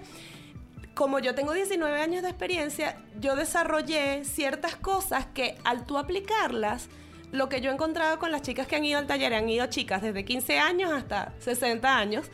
[0.94, 6.88] como yo tengo 19 años de experiencia, yo desarrollé ciertas cosas que al tú aplicarlas,
[7.32, 9.66] lo que yo he encontrado con las chicas que han ido al taller, han ido
[9.66, 12.26] chicas desde 15 años hasta 60 años,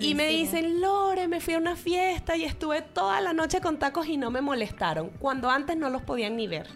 [0.00, 3.78] y me dicen, Lore, me fui a una fiesta y estuve toda la noche con
[3.78, 6.68] tacos y no me molestaron, cuando antes no los podían ni ver.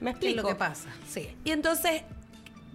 [0.00, 0.42] ¿Me ¿Qué es explico?
[0.42, 0.88] lo que pasa?
[1.08, 1.34] Sí.
[1.44, 2.02] Y entonces,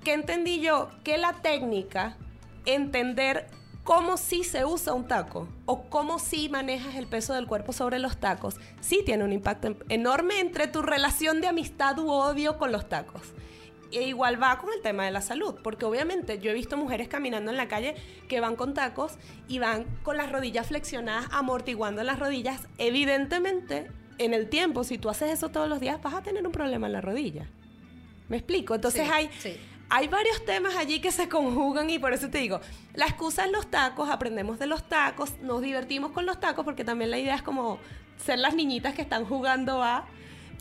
[0.03, 0.89] ¿qué entendí yo?
[1.03, 2.17] Que la técnica,
[2.65, 3.47] entender
[3.83, 7.99] cómo sí se usa un taco o cómo sí manejas el peso del cuerpo sobre
[7.99, 12.57] los tacos, sí tiene un impacto en- enorme entre tu relación de amistad u odio
[12.57, 13.21] con los tacos.
[13.91, 17.07] E igual va con el tema de la salud, porque obviamente yo he visto mujeres
[17.07, 17.95] caminando en la calle
[18.27, 19.13] que van con tacos
[19.47, 22.67] y van con las rodillas flexionadas, amortiguando las rodillas.
[22.77, 26.51] Evidentemente, en el tiempo, si tú haces eso todos los días, vas a tener un
[26.51, 27.47] problema en la rodilla.
[28.27, 28.75] ¿Me explico?
[28.75, 29.57] Entonces Sí, hay, sí.
[29.89, 32.61] hay varios temas allí que se conjugan y por eso te digo,
[32.93, 36.83] la excusa es los tacos, aprendemos de los tacos, nos divertimos con los tacos porque
[36.83, 37.79] también la idea es como
[38.23, 40.05] ser las niñitas que están jugando a...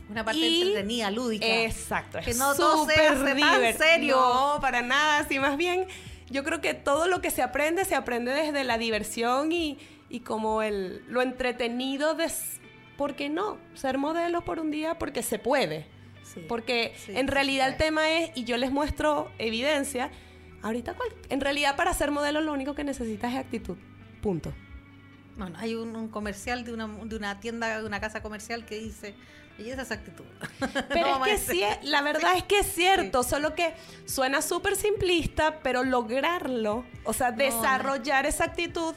[0.09, 1.45] Una parte Y- entretenida, lúdica.
[1.45, 4.15] Exacto, Que es no todo se hace tan serio.
[4.17, 5.85] No, para nada, sí, más bien
[6.29, 9.77] yo creo que todo lo que se aprende se aprende desde la diversión y,
[10.09, 12.27] y como el, lo entretenido de,
[12.97, 13.57] ¿por qué no?
[13.75, 15.85] Ser modelo por un día porque se puede.
[16.23, 16.45] Sí.
[16.47, 17.71] Porque Sí, en realidad sí.
[17.73, 20.11] el tema es, y yo les muestro evidencia,
[20.61, 23.77] ahorita cual- en realidad para ser modelo lo único que necesitas es actitud.
[24.21, 24.53] Punto.
[25.37, 28.77] Bueno, hay un, un comercial de una, de una tienda, de una casa comercial que
[28.77, 29.15] dice,
[29.59, 30.25] y esa es actitud.
[30.89, 33.73] Pero No, es que sí, la verdad es que es cierto, solo que
[34.05, 38.93] suena súper simplista, pero lograrlo, o sea, desarrollar esa actitud,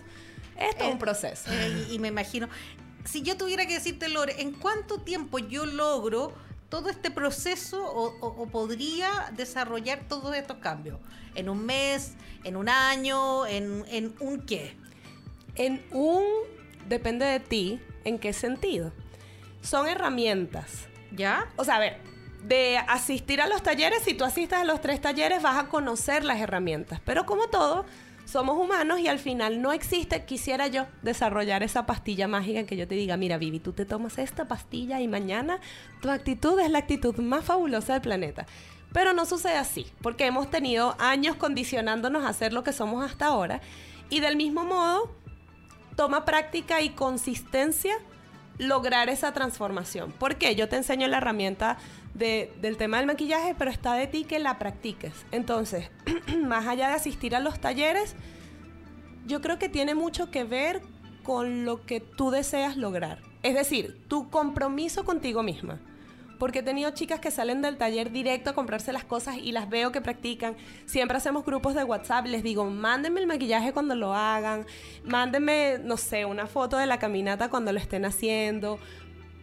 [0.58, 1.50] es todo Eh, un proceso.
[1.50, 2.48] Eh, y, y me imagino,
[3.04, 6.32] si yo tuviera que decirte, Lore, ¿en cuánto tiempo yo logro
[6.68, 10.98] todo este proceso o, o- o podría desarrollar todos estos cambios?
[11.34, 12.12] ¿En un mes?
[12.44, 13.46] ¿En un año?
[13.46, 14.76] ¿En, en un qué?
[15.54, 16.22] En un,
[16.88, 18.92] depende de ti, ¿en qué sentido?
[19.62, 20.88] Son herramientas.
[21.10, 21.46] ¿Ya?
[21.56, 22.00] O sea, a ver,
[22.44, 26.24] de asistir a los talleres, si tú asistes a los tres talleres vas a conocer
[26.24, 27.00] las herramientas.
[27.04, 27.84] Pero como todo,
[28.24, 32.76] somos humanos y al final no existe, quisiera yo desarrollar esa pastilla mágica en que
[32.76, 35.60] yo te diga, mira Vivi, tú te tomas esta pastilla y mañana
[36.00, 38.46] tu actitud es la actitud más fabulosa del planeta.
[38.92, 43.26] Pero no sucede así, porque hemos tenido años condicionándonos a hacer lo que somos hasta
[43.26, 43.60] ahora.
[44.10, 45.14] Y del mismo modo,
[45.96, 47.94] toma práctica y consistencia
[48.58, 50.12] lograr esa transformación.
[50.18, 51.78] Porque yo te enseño la herramienta
[52.14, 55.12] de- del tema del maquillaje, pero está de ti que la practiques.
[55.30, 55.90] Entonces,
[56.44, 58.14] más allá de asistir a los talleres,
[59.26, 60.82] yo creo que tiene mucho que ver
[61.22, 63.20] con lo que tú deseas lograr.
[63.42, 65.80] Es decir, tu compromiso contigo misma.
[66.42, 69.70] Porque he tenido chicas que salen del taller directo a comprarse las cosas y las
[69.70, 70.56] veo que practican.
[70.86, 72.26] Siempre hacemos grupos de WhatsApp.
[72.26, 74.66] Les digo, mándenme el maquillaje cuando lo hagan.
[75.04, 78.80] Mándenme, no sé, una foto de la caminata cuando lo estén haciendo.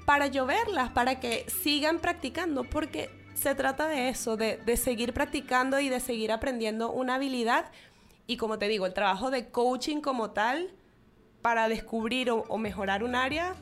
[0.05, 2.65] Para yo verlas, para que sigan practicando.
[2.65, 7.71] Porque se trata de eso, de, de seguir practicando y de seguir aprendiendo una habilidad.
[8.27, 10.69] Y como te digo, el trabajo de coaching como tal,
[11.41, 13.55] para descubrir o, o mejorar un área,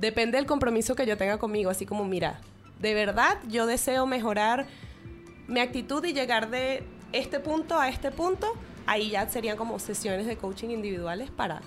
[0.00, 1.70] depende del compromiso que yo tenga conmigo.
[1.70, 2.40] Así como, mira,
[2.80, 4.66] de verdad yo deseo mejorar
[5.46, 6.82] mi actitud y llegar de
[7.12, 8.52] este punto a este punto.
[8.86, 11.62] Ahí ya serían como sesiones de coaching individuales para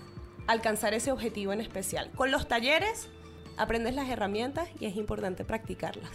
[0.47, 2.09] alcanzar ese objetivo en especial.
[2.15, 3.09] Con los talleres
[3.57, 6.11] aprendes las herramientas y es importante practicarlas.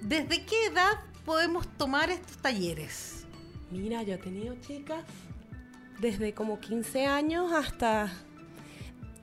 [0.00, 0.92] ¿Desde qué edad
[1.24, 3.26] podemos tomar estos talleres?
[3.70, 5.04] Mira, yo he tenido chicas
[6.00, 8.12] desde como 15 años hasta...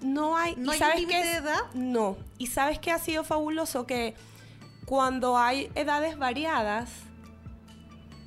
[0.05, 0.55] No hay...
[0.55, 1.37] ¿No ¿y hay un sabes de es?
[1.37, 1.59] edad?
[1.73, 2.17] No.
[2.37, 3.85] ¿Y sabes qué ha sido fabuloso?
[3.87, 4.13] Que
[4.85, 6.89] cuando hay edades variadas,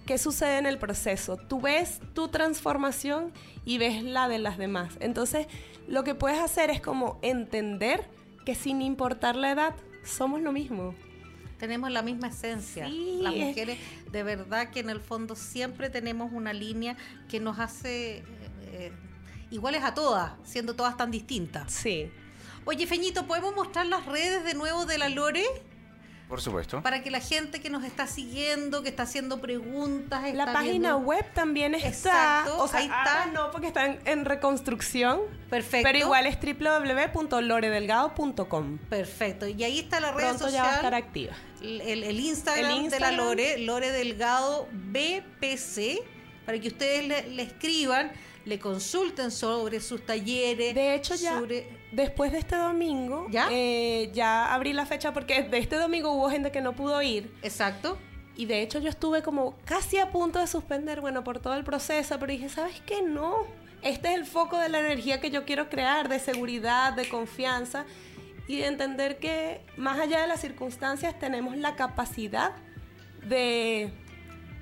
[0.06, 1.36] ¿qué sucede en el proceso?
[1.36, 3.32] Tú ves tu transformación
[3.64, 4.94] y ves la de las demás.
[5.00, 5.46] Entonces,
[5.86, 8.08] lo que puedes hacer es como entender
[8.44, 9.74] que sin importar la edad,
[10.04, 10.94] somos lo mismo.
[11.58, 12.86] Tenemos la misma esencia.
[12.86, 13.78] Sí, Las es- mujeres,
[14.12, 16.96] de verdad que en el fondo siempre tenemos una línea
[17.28, 18.22] que nos hace
[18.62, 18.92] eh,
[19.50, 21.72] iguales a todas, siendo todas tan distintas.
[21.72, 22.10] Sí.
[22.64, 25.44] Oye, Feñito, ¿podemos mostrar las redes de nuevo de la Lore?
[26.28, 26.82] Por supuesto.
[26.82, 30.96] Para que la gente que nos está siguiendo, que está haciendo preguntas, La está página
[30.96, 31.88] viendo- web también está.
[31.88, 33.20] Exacto, o sea, ahí está.
[33.22, 35.20] ahora no, porque está en, en reconstrucción.
[35.48, 35.88] Perfecto.
[35.88, 38.76] Pero igual es www.loredelgado.com.
[38.90, 39.48] Perfecto.
[39.48, 40.52] Y ahí está la red Pronto social.
[40.52, 41.32] ya va a estar activa.
[41.62, 43.12] el, el- el Instagram, El de la.
[43.12, 46.02] Lore, Lore Delgado BPC,
[46.44, 48.12] para que ustedes le, le escriban,
[48.48, 50.74] le consulten sobre sus talleres.
[50.74, 53.48] De hecho, ya sobre- después de este domingo, ¿Ya?
[53.50, 57.32] eh, ya abrí la fecha porque de este domingo hubo gente que no pudo ir.
[57.42, 57.98] Exacto.
[58.36, 61.64] Y de hecho yo estuve como casi a punto de suspender, bueno, por todo el
[61.64, 63.02] proceso, pero dije, ¿sabes qué?
[63.02, 63.34] No.
[63.82, 67.84] Este es el foco de la energía que yo quiero crear, de seguridad, de confianza
[68.48, 72.52] y de entender que más allá de las circunstancias tenemos la capacidad
[73.28, 73.90] de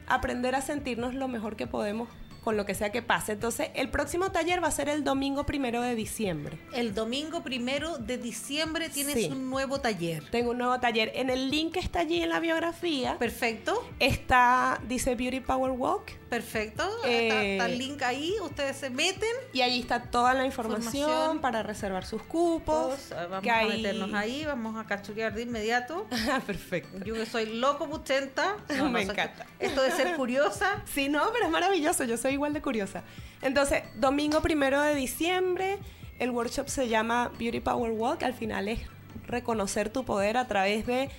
[0.07, 2.09] aprender a sentirnos lo mejor que podemos
[2.47, 3.32] con lo que sea que pase.
[3.32, 6.57] Entonces, el próximo taller va a ser el domingo primero de diciembre.
[6.72, 9.28] El domingo primero de diciembre tienes Sí.
[9.32, 10.22] un nuevo taller.
[10.30, 11.11] Tengo un nuevo taller.
[11.16, 13.84] En el link que está allí en la biografía Perfecto.
[13.99, 16.12] está, dice Beauty Power Walk.
[16.28, 16.82] Perfecto.
[17.04, 18.34] Eh, está, está el link ahí.
[18.42, 19.28] Ustedes se meten.
[19.52, 21.40] Y allí está toda la información, Información.
[21.40, 22.94] para reservar sus cupos.
[23.08, 24.44] Pues, vamos que a ahí- meternos ahí.
[24.44, 26.06] Vamos a cachurear de inmediato.
[26.30, 27.04] Ah, Perfecto.
[27.04, 28.56] Yo que soy loco puchenta.
[28.90, 29.46] Me sé- encanta.
[29.60, 30.82] Esto de ser curiosa.
[30.92, 32.04] Sí, no, pero es maravilloso.
[32.04, 33.02] Yo soy igual de curiosa.
[33.42, 35.78] Entonces, domingo primero de diciembre,
[36.18, 38.22] el workshop se llama Beauty Power Walk.
[38.22, 38.80] Al final es
[39.26, 41.10] reconocer tu poder a través de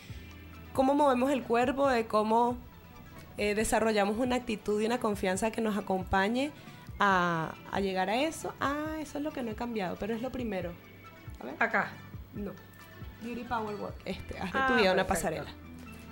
[0.74, 2.58] cómo movemos el cuerpo, de cómo
[3.38, 6.52] eh, desarrollamos una actitud y una confianza que nos acompañe
[7.00, 8.54] a, a llegar a eso.
[8.60, 10.72] Ah, eso es lo que no he cambiado, pero es lo primero.
[11.40, 11.56] A ver.
[11.60, 11.92] Acá.
[12.34, 12.52] No.
[13.22, 13.94] Beauty Power Walk.
[14.06, 15.08] Este, haz de Ah, tu vida una perfecto.
[15.08, 15.50] pasarela.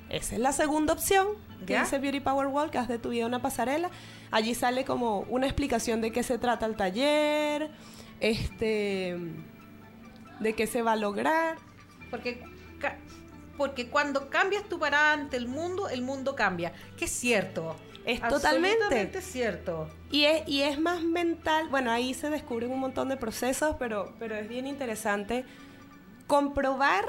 [0.09, 1.27] Esa es la segunda opción
[1.65, 1.81] que ¿Ya?
[1.81, 3.89] dice Beauty Power Walk, haz de tu vida una pasarela.
[4.31, 7.71] Allí sale como una explicación de qué se trata el taller,
[8.19, 9.17] este,
[10.39, 11.57] de qué se va a lograr.
[12.11, 12.43] Porque,
[13.57, 16.73] porque cuando cambias tu parada ante el mundo, el mundo cambia.
[16.97, 17.75] Que es cierto.
[18.05, 19.21] Es totalmente.
[19.21, 19.89] Cierto.
[20.11, 24.13] Y es, y es más mental, bueno, ahí se descubren un montón de procesos, pero,
[24.19, 25.43] pero es bien interesante
[26.27, 27.05] comprobar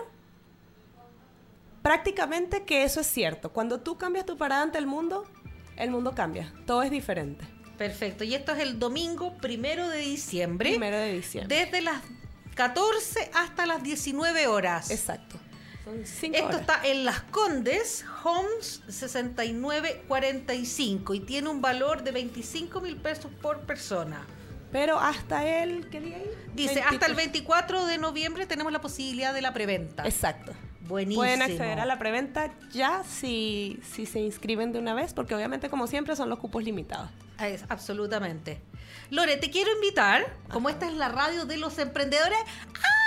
[1.82, 3.52] prácticamente que eso es cierto.
[3.52, 5.24] Cuando tú cambias tu parada ante el mundo,
[5.76, 7.44] el mundo cambia, todo es diferente.
[7.76, 8.24] Perfecto.
[8.24, 10.70] Y esto es el domingo primero de diciembre.
[10.70, 11.54] Primero de diciembre.
[11.54, 12.00] Desde las
[12.54, 14.90] 14 hasta las 19 horas.
[14.90, 15.38] Exacto.
[15.86, 16.60] Son cinco Esto horas.
[16.62, 23.60] está en Las Condes, Homes 6945 y tiene un valor de 25 mil pesos por
[23.60, 24.26] persona.
[24.72, 26.56] Pero hasta el, ¿qué día es?
[26.56, 27.84] Dice, hasta el 24.
[27.84, 30.04] 24 de noviembre tenemos la posibilidad de la preventa.
[30.04, 30.52] Exacto.
[30.88, 31.22] Buenísimo.
[31.22, 35.70] Pueden acceder a la preventa ya si, si se inscriben de una vez, porque obviamente,
[35.70, 37.10] como siempre, son los cupos limitados.
[37.40, 38.60] Es, absolutamente.
[39.10, 42.40] Lore, te quiero invitar, como esta es la radio de los emprendedores,
[42.74, 43.05] ¡ah!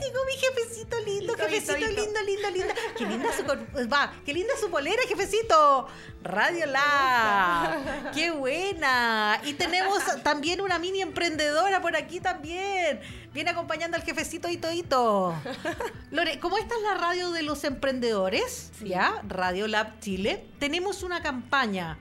[0.00, 2.74] Llegó mi jefecito lindo, jefecito lindo, lindo, lindo.
[2.98, 5.86] Qué linda su cor- va, qué linda su polera, jefecito.
[6.22, 8.10] Radio La.
[8.14, 9.40] Qué buena.
[9.44, 13.00] Y tenemos también una mini emprendedora por aquí también.
[13.32, 15.34] Viene acompañando al jefecito Hito Hito.
[16.10, 19.22] Lore, como esta es la radio de los emprendedores, ¿ya?
[19.28, 21.98] Radio Lab Chile, tenemos una campaña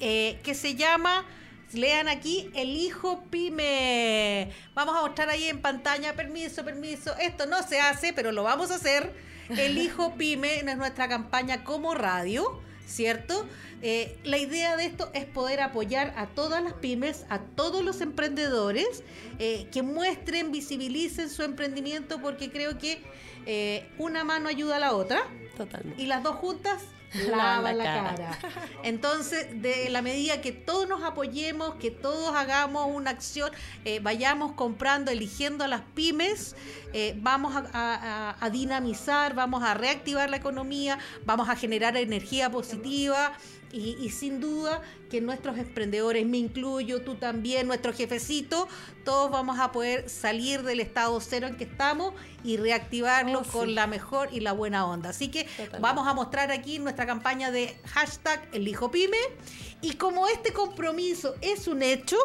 [0.00, 1.24] eh, que se llama,
[1.72, 4.52] lean aquí, El Hijo Pyme.
[4.74, 8.70] Vamos a mostrar ahí en pantalla, permiso, permiso, esto no se hace, pero lo vamos
[8.70, 9.12] a hacer.
[9.50, 13.46] El Hijo Pyme es nuestra campaña como radio, ¿cierto?
[13.88, 18.00] Eh, la idea de esto es poder apoyar a todas las pymes, a todos los
[18.00, 19.04] emprendedores,
[19.38, 23.00] eh, que muestren, visibilicen su emprendimiento, porque creo que
[23.46, 25.20] eh, una mano ayuda a la otra
[25.56, 26.02] Totalmente.
[26.02, 26.82] y las dos juntas
[27.14, 28.14] Lavan lavan la cara.
[28.40, 28.50] cara.
[28.82, 33.52] Entonces, de la medida que todos nos apoyemos, que todos hagamos una acción,
[33.84, 36.56] eh, vayamos comprando, eligiendo a las pymes,
[36.92, 41.96] eh, vamos a, a- a- a dinamizar, vamos a reactivar la economía, vamos a generar
[41.96, 43.32] energía positiva.
[43.76, 48.68] Y, y sin duda que nuestros emprendedores, me incluyo, tú también, nuestro jefecito,
[49.04, 53.50] todos vamos a poder salir del estado cero en que estamos y reactivarlo Oh, sí.
[53.50, 55.10] con la mejor y la buena onda.
[55.10, 55.78] Así que Totalmente.
[55.80, 59.18] vamos a mostrar aquí nuestra campaña de hashtag el hijo pyme.
[59.82, 62.16] Y como este compromiso es un hecho,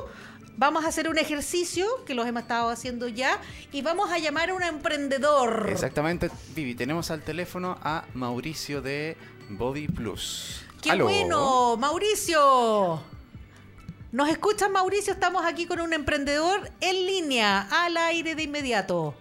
[0.57, 3.39] vamos a hacer un ejercicio que los hemos estado haciendo ya
[3.73, 5.67] y vamos a llamar a un emprendedor.
[5.69, 6.75] Exactamente, Vivi.
[6.75, 9.17] Tenemos al teléfono a Mauricio de
[9.49, 10.63] Body Plus.
[10.81, 11.05] ¡Qué Aló.
[11.05, 11.77] bueno!
[11.77, 13.03] Mauricio.
[14.11, 15.13] ¿Nos escuchas, Mauricio?
[15.13, 19.15] Estamos aquí con un emprendedor en línea, al aire de inmediato.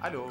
[0.00, 0.26] Aló.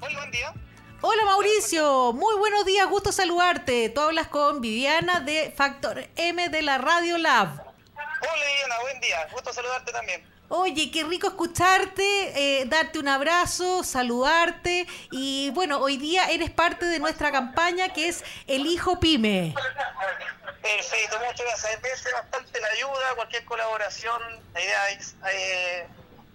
[0.00, 0.54] Hola, buen día.
[1.02, 3.90] Hola Mauricio, muy buenos días, gusto saludarte.
[3.90, 7.48] Tú hablas con Viviana de Factor M de la Radio Lab.
[7.50, 9.28] Hola, Viviana, buen día.
[9.30, 10.24] Gusto saludarte también.
[10.48, 16.86] Oye, qué rico escucharte, eh, darte un abrazo, saludarte y bueno, hoy día eres parte
[16.86, 19.54] de nuestra campaña que es El Hijo Pyme.
[20.62, 21.82] Perfecto, muchas gracias.
[21.82, 24.20] Veces bastante la ayuda, cualquier colaboración.
[24.54, 25.86] La idea es eh,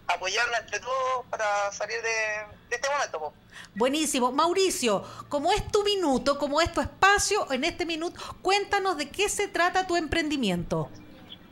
[0.07, 3.34] apoyarnos entre todos para salir de, de este momento.
[3.76, 4.34] Buenísimo.
[4.34, 9.30] Mauricio, como es tu minuto, como es tu espacio, en este minuto, cuéntanos de qué
[9.30, 10.89] se trata tu emprendimiento.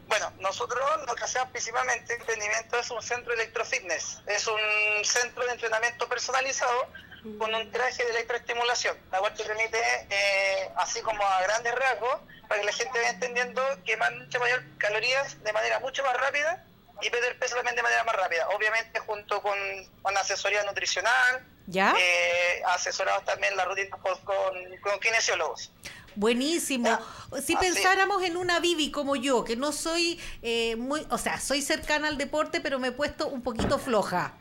[0.09, 4.19] Bueno, nosotros lo que hacemos principalmente en emprendimiento es un centro de electrofitness.
[4.25, 4.59] Es un
[5.05, 6.91] centro de entrenamiento personalizado
[7.37, 9.77] con un traje de electroestimulación, la cual te permite,
[10.09, 14.63] eh, así como a grandes rasgos, para que la gente vaya entendiendo quemar mucho mayor
[14.79, 16.65] calorías de manera mucho más rápida
[17.01, 18.47] y perder peso también de manera más rápida.
[18.49, 19.57] Obviamente junto con,
[20.01, 21.93] con asesoría nutricional, ¿Ya?
[21.99, 25.71] eh, asesorados también la rutina por- con, con kinesiólogos.
[26.15, 26.89] Buenísimo.
[26.89, 27.41] Ya.
[27.41, 27.59] Si es.
[27.59, 32.07] pensáramos en una Vivi como yo, que no soy eh, muy, o sea, soy cercana
[32.07, 34.33] al deporte, pero me he puesto un poquito floja.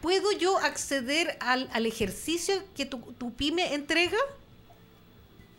[0.00, 4.18] ¿Puedo yo acceder al, al ejercicio que tu, tu pyme entrega?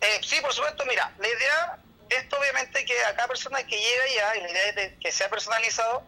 [0.02, 4.04] Eh, sí, por supuesto, mira, la idea, esto obviamente que a cada persona que llega
[4.16, 6.04] ya, y la idea es de que sea personalizado,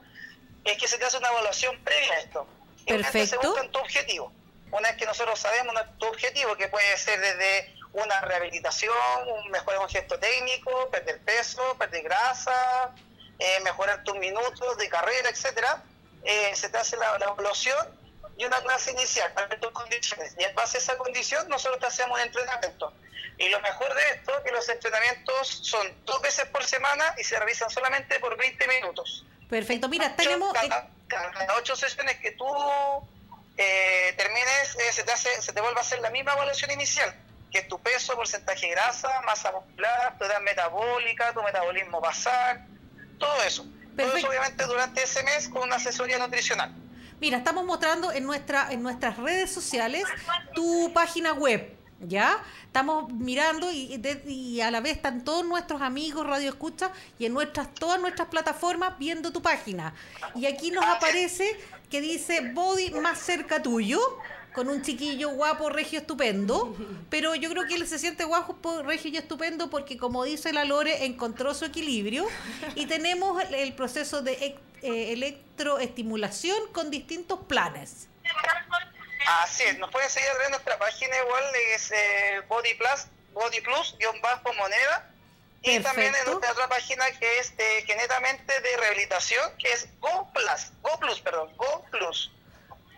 [0.64, 2.48] es que se te hace una evaluación previa a esto.
[2.86, 3.42] Y Perfecto.
[3.42, 4.32] Se busca tu objetivo.
[4.72, 8.94] Una vez que nosotros sabemos tu objetivo, que puede ser desde una rehabilitación,
[9.28, 12.94] un mejorar un gesto técnico, perder peso, perder grasa,
[13.40, 15.84] eh, mejorar tus minutos de carrera, etcétera,
[16.24, 18.00] eh, se te hace la, la evaluación
[18.38, 20.36] y una clase inicial para tus condiciones.
[20.38, 22.94] Y en base a esa condición, nosotros te hacemos un entrenamiento.
[23.38, 27.24] Y lo mejor de esto es que los entrenamientos son dos veces por semana y
[27.24, 29.26] se realizan solamente por 20 minutos.
[29.50, 29.90] Perfecto.
[29.90, 30.54] Mira, tenemos...
[30.54, 32.46] Cada, cada ocho sesiones que tú
[33.58, 37.14] eh, termines, eh, se, te hace, se te vuelve a hacer la misma evaluación inicial,
[37.52, 42.66] que es tu peso, porcentaje de grasa, masa muscular, tu edad metabólica, tu metabolismo basal,
[43.18, 43.64] todo eso.
[43.64, 44.18] Todo Perfecto.
[44.18, 46.74] eso obviamente durante ese mes con una asesoría nutricional.
[47.20, 50.04] Mira, estamos mostrando en, nuestra, en nuestras redes sociales
[50.54, 52.42] tu página web, ¿ya?
[52.66, 57.26] Estamos mirando y, de- y a la vez están todos nuestros amigos Radio Escucha y
[57.26, 59.94] en nuestras todas nuestras plataformas viendo tu página.
[60.36, 64.00] Y aquí nos aparece que dice Body más cerca tuyo,
[64.54, 66.76] con un chiquillo guapo, regio, estupendo.
[67.10, 70.66] Pero yo creo que él se siente guapo, regio y estupendo porque, como dice la
[70.66, 72.28] Lore, encontró su equilibrio.
[72.76, 78.08] Y tenemos el, proceso de eh, electroestimulación con distintos planes.
[79.44, 81.44] Así es, nos pueden seguir en nuestra página igual,
[81.76, 85.12] es eh, Body Plus, Body Plus, guion bajo moneda.
[85.62, 89.88] Y también en nuestra otra página que es eh, que netamente de rehabilitación, que es
[90.00, 92.32] Go Plus, Go Plus, perdón, Go Plus.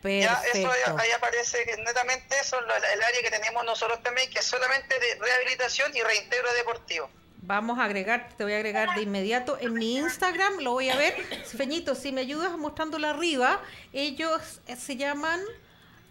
[0.03, 4.39] Ya, eso ahí, ahí aparece que netamente eso el área que tenemos nosotros también, que
[4.39, 7.09] es solamente de rehabilitación y reintegro deportivo.
[7.43, 10.95] Vamos a agregar, te voy a agregar de inmediato en mi Instagram, lo voy a
[10.95, 11.15] ver.
[11.45, 13.61] Feñito, si me ayudas mostrándolo arriba,
[13.93, 15.41] ellos eh, se llaman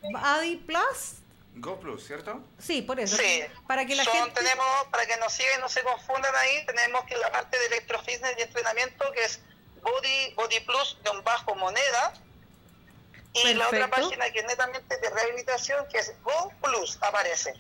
[0.03, 1.15] Body Plus.
[1.57, 2.41] Go Plus, ¿cierto?
[2.59, 3.17] Sí, por eso.
[3.17, 4.41] Sí, Para que la Son- gente...
[4.41, 7.67] tenemos, para que nos sigan y no se confundan ahí, tenemos que la parte de
[7.67, 9.41] electrofitness y entrenamiento que es
[9.83, 12.13] Body, Body Plus de un bajo moneda.
[13.33, 17.55] Y la otra página que es netamente de rehabilitación que es Go Plus aparece.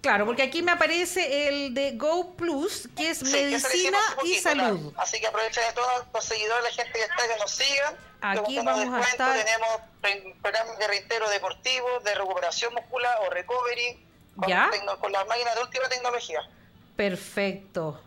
[0.00, 4.92] Claro, porque aquí me aparece el de Go Plus, que es Sí, medicina y salud.
[4.96, 7.96] Así que aprovechen de todos los seguidores, la gente que está, que nos sigan.
[8.20, 9.68] Aquí vamos a estar- Tenemos
[10.40, 14.04] programas de reintero deportivo, de recuperación muscular o recovery,
[14.36, 14.70] con, ¿Ya?
[14.70, 16.48] tecno- con las máquinas de última tecnología.
[16.96, 18.00] Perfecto.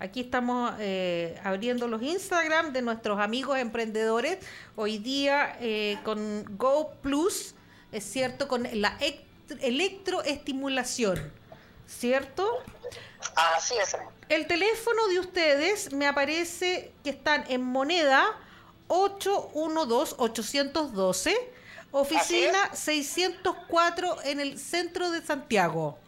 [0.00, 4.38] Aquí estamos eh, abriendo los Instagram de nuestros amigos emprendedores.
[4.76, 7.56] Hoy día eh, con Go Plus,
[7.90, 9.24] es cierto, con la ec-
[9.60, 11.32] electroestimulación,
[11.88, 12.48] ¿cierto?
[13.34, 13.96] Así es.
[14.28, 18.24] El teléfono de ustedes me aparece que están en moneda
[18.86, 21.34] 812-812,
[21.90, 25.98] oficina 604 en el centro de Santiago.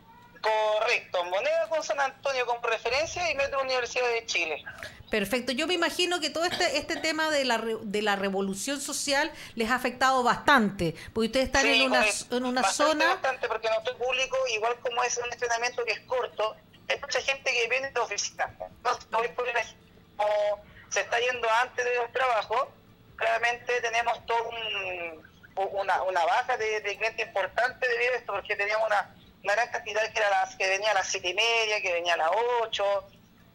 [0.41, 4.65] Correcto, moneda con San Antonio como referencia y Metro Universidad de Chile.
[5.11, 8.81] Perfecto, yo me imagino que todo este, este tema de la, re- de la revolución
[8.81, 12.37] social les ha afectado bastante, porque ustedes están Sí, en una, correcto.
[12.37, 13.09] en una Bastante, zona...
[13.15, 16.57] Bastante, porque nuestro público, igual como es un entrenamiento que es corto,
[16.89, 18.51] hay mucha gente que viene de oficina.
[18.61, 22.69] Entonces, como se está yendo antes de los trabajos,
[23.17, 25.31] claramente tenemos todo un-
[25.73, 29.69] una, una baja de, de clientes importante debido a esto, porque teníamos una, una gran
[29.71, 32.31] cantidad que, era las, que venía a las siete y media, que venía a las
[32.63, 32.85] ocho.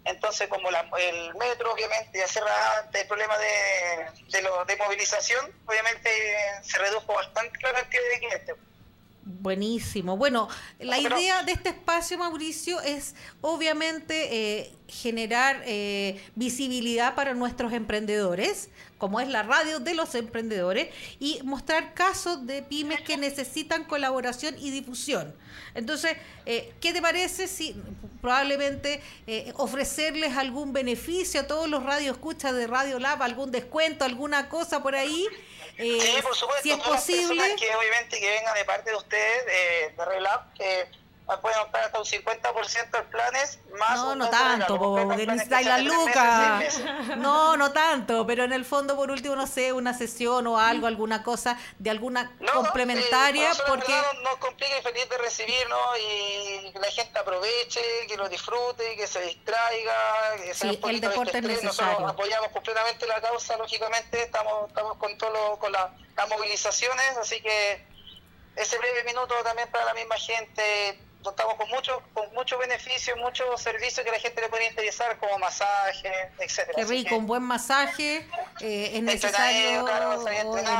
[0.03, 4.75] Entonces, como la- el metro, obviamente, ya cerraba ante el problema de, de, lo- de
[4.77, 6.09] movilización, obviamente
[6.61, 8.55] se redujo bastante la cantidad de clientes.
[9.27, 10.17] Buenísimo.
[10.17, 17.33] Bueno, la Pero- idea de este espacio, Mauricio, es obviamente eh, generar eh, visibilidad para
[17.33, 20.87] nuestros emprendedores, como es la radio de los emprendedores,
[21.19, 25.35] y mostrar casos de pymes que necesitan colaboración y difusión.
[25.73, 26.15] Entonces,
[26.45, 27.75] eh, ¿qué te parece si
[28.21, 34.49] probablemente eh, ofrecerles algún beneficio a todos los radioescuchas de Radio Lab, algún descuento, alguna
[34.49, 35.27] cosa por ahí?
[35.77, 36.63] Eh, Sí, por supuesto.
[36.63, 37.27] si es todas las posible.
[37.35, 40.87] personas que obviamente que vengan de parte de ustedes, eh, de Relab, que
[41.41, 45.78] pueden optar hasta un 50% en planes, más No, no de tanto, porque necesitáis la
[45.78, 46.55] que sean de tres luca.
[46.59, 47.17] meses, seis meses.
[47.17, 50.86] No, no tanto, pero en el fondo, por último, no sé, una sesión o algo,
[50.88, 55.09] alguna cosa de alguna No, no, complementaria, sí, nosotros, porque No, nos complica y feliz
[55.09, 59.93] de recibirnos y que la gente aproveche, que lo disfrute, que se distraiga,
[60.38, 61.86] que Sí, el deporte es necesario.
[61.93, 67.17] Nosotros apoyamos completamente la causa, lógicamente, estamos, estamos con todo lo- con la- las movilizaciones,
[67.17, 67.84] así que
[68.55, 70.99] ese breve minuto también para la misma gente.
[71.26, 75.39] Contamos con muchos con muchos beneficios, muchos servicios que la gente le puede interesar, como
[75.39, 76.73] masaje, etcétera.
[76.76, 78.28] qué rico, que- un buen masaje
[78.61, 79.88] eh, es necesario en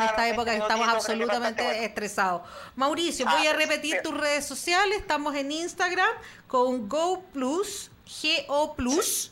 [0.04, 1.82] esta época que 20 estamos absolutamente bueno.
[1.84, 2.42] estresados.
[2.76, 4.02] Mauricio, Ah, voy a repetir sí.
[4.04, 6.10] tus redes sociales, estamos en Instagram
[6.48, 9.32] con Go Plus, G-O Plus.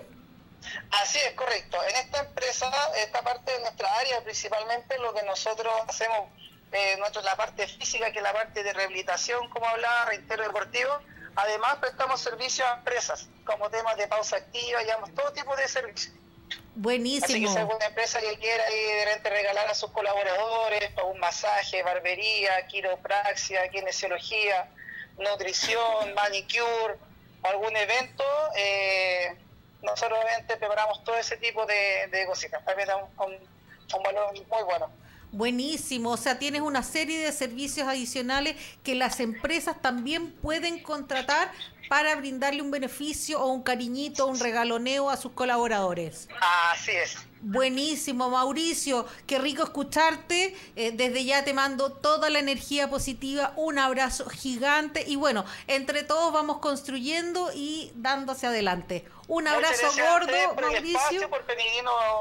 [0.92, 1.78] Así es, correcto.
[1.90, 6.30] En esta empresa, esta parte de nuestra área, principalmente lo que nosotros hacemos,
[6.72, 10.92] eh, nuestro, la parte física, que es la parte de rehabilitación, como hablaba, reintero deportivo.
[11.36, 16.14] Además, prestamos servicios a empresas, como temas de pausa activa, llevamos todo tipo de servicios.
[16.50, 17.52] Así que Buenísimo.
[17.52, 21.84] si alguna empresa que quiera ahí de repente regalar a sus colaboradores para un masaje,
[21.84, 24.70] barbería, quiropraxia, kinesiología,
[25.18, 26.98] nutrición, manicure,
[27.44, 28.24] algún evento,
[28.56, 29.36] eh,
[29.82, 32.64] nosotros obviamente preparamos todo ese tipo de, de cositas.
[32.66, 33.50] También da un, un-
[33.98, 34.90] un valor muy bueno.
[35.32, 41.52] Buenísimo, o sea, tienes una serie de servicios adicionales que las empresas también pueden contratar
[41.90, 46.30] para brindarle un beneficio o un cariñito, un regaloneo a sus colaboradores.
[46.72, 47.18] Así es.
[47.42, 50.56] Buenísimo, Mauricio, qué rico escucharte.
[50.76, 56.04] Eh, desde ya te mando toda la energía positiva, un abrazo gigante y bueno, entre
[56.04, 57.92] todos vamos construyendo y
[58.34, 59.06] hacia adelante.
[59.28, 60.98] Un abrazo gordo, el Mauricio.
[60.98, 61.44] espacio, por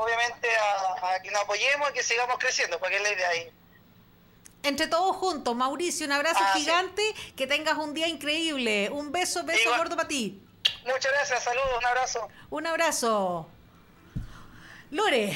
[0.01, 3.53] obviamente a, a que nos apoyemos y que sigamos creciendo, porque es la idea ahí.
[4.63, 6.61] Entre todos juntos, Mauricio, un abrazo Ah, sí.
[6.61, 7.03] gigante,
[7.37, 8.91] que tengas un día increíble.
[8.91, 9.79] Un beso, beso Igual.
[9.79, 10.43] gordo para ti.
[10.85, 12.29] Muchas gracias, saludos, un abrazo.
[12.51, 13.47] Un abrazo.
[14.91, 15.35] Lore,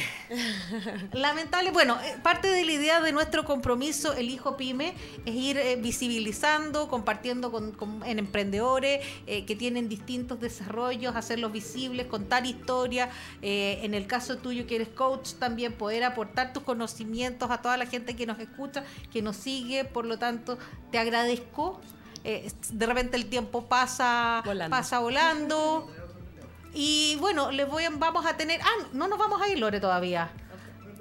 [1.13, 4.95] lamentable, bueno, eh, parte de la idea de nuestro compromiso, el Hijo Pyme,
[5.27, 11.53] es ir eh, visibilizando, compartiendo con, con- en emprendedores eh, que tienen distintos desarrollos, hacerlos
[11.53, 13.11] visibles, contar historias.
[13.43, 17.77] eh, en el caso tuyo que eres coach, también poder aportar tus conocimientos a toda
[17.77, 19.85] la gente que nos escucha, que nos sigue.
[19.85, 20.59] Por lo tanto,
[20.91, 21.79] te agradezco.
[22.25, 24.71] Eh, de repente el tiempo pasa Volando.
[24.77, 25.91] pasa volando.
[26.75, 28.61] Y bueno, les voy a, vamos a tener.
[28.63, 30.31] Ah, no nos vamos a ir, Lore, todavía.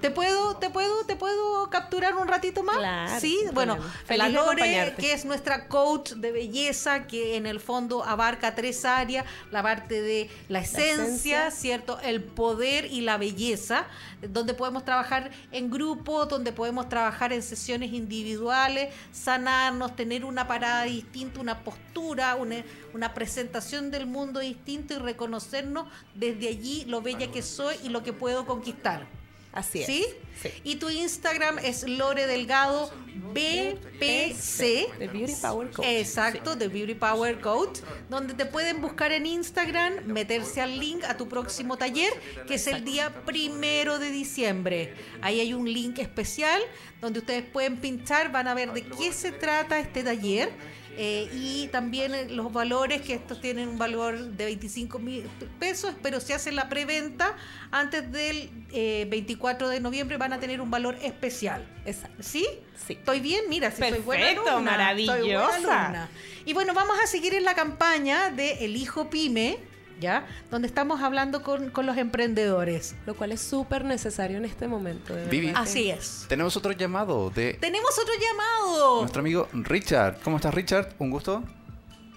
[0.01, 2.77] ¿Te puedo, te puedo, te puedo capturar un ratito más?
[2.77, 3.77] Claro, Sí, bueno,
[4.09, 9.25] la Lore, que es nuestra coach de belleza, que en el fondo abarca tres áreas,
[9.51, 11.51] la parte de la esencia, esencia.
[11.51, 11.99] ¿cierto?
[11.99, 13.85] El poder y la belleza,
[14.27, 20.83] donde podemos trabajar en grupo, donde podemos trabajar en sesiones individuales, sanarnos, tener una parada
[20.83, 22.63] distinta, una postura, una,
[22.95, 28.01] una presentación del mundo distinto y reconocernos desde allí lo bella que soy y lo
[28.01, 29.20] que puedo conquistar.
[29.51, 29.85] Así es.
[29.85, 30.05] ¿Sí?
[30.41, 30.49] Sí.
[30.63, 32.91] Y tu Instagram es Lore Delgado
[33.33, 34.97] BPC.
[34.97, 35.85] The Beauty Power Coach.
[35.85, 37.79] Exacto, The Beauty Power Coach,
[38.09, 42.11] donde te pueden buscar en Instagram, meterse al link a tu próximo taller,
[42.47, 44.93] que es el día primero de diciembre.
[45.21, 46.61] Ahí hay un link especial
[47.01, 50.51] donde ustedes pueden pinchar, van a ver de qué se trata este taller.
[50.97, 55.23] Eh, y también eh, los valores, que estos tienen un valor de 25 mil
[55.59, 57.35] pesos, pero si hacen la preventa
[57.71, 61.65] antes del eh, 24 de noviembre van a tener un valor especial.
[61.85, 62.21] Exacto.
[62.21, 62.45] ¿Sí?
[62.85, 62.93] Sí.
[62.93, 63.45] ¿Estoy bien?
[63.49, 65.55] Mira, si soy buena Perfecto, soy buena maravillosa.
[65.85, 66.09] alumna.
[66.45, 69.59] Y bueno, vamos a seguir en la campaña de El Hijo Pyme,
[70.01, 70.25] ¿ya?
[70.49, 72.95] Donde estamos hablando con, con los emprendedores.
[73.05, 75.15] Lo cual es súper necesario en este momento.
[75.15, 75.53] De Vivi.
[75.55, 76.25] Así es.
[76.27, 78.99] Tenemos otro llamado de Tenemos otro llamado.
[79.01, 80.17] nuestro amigo Richard.
[80.23, 80.93] ¿Cómo estás, Richard?
[80.99, 81.41] Un gusto.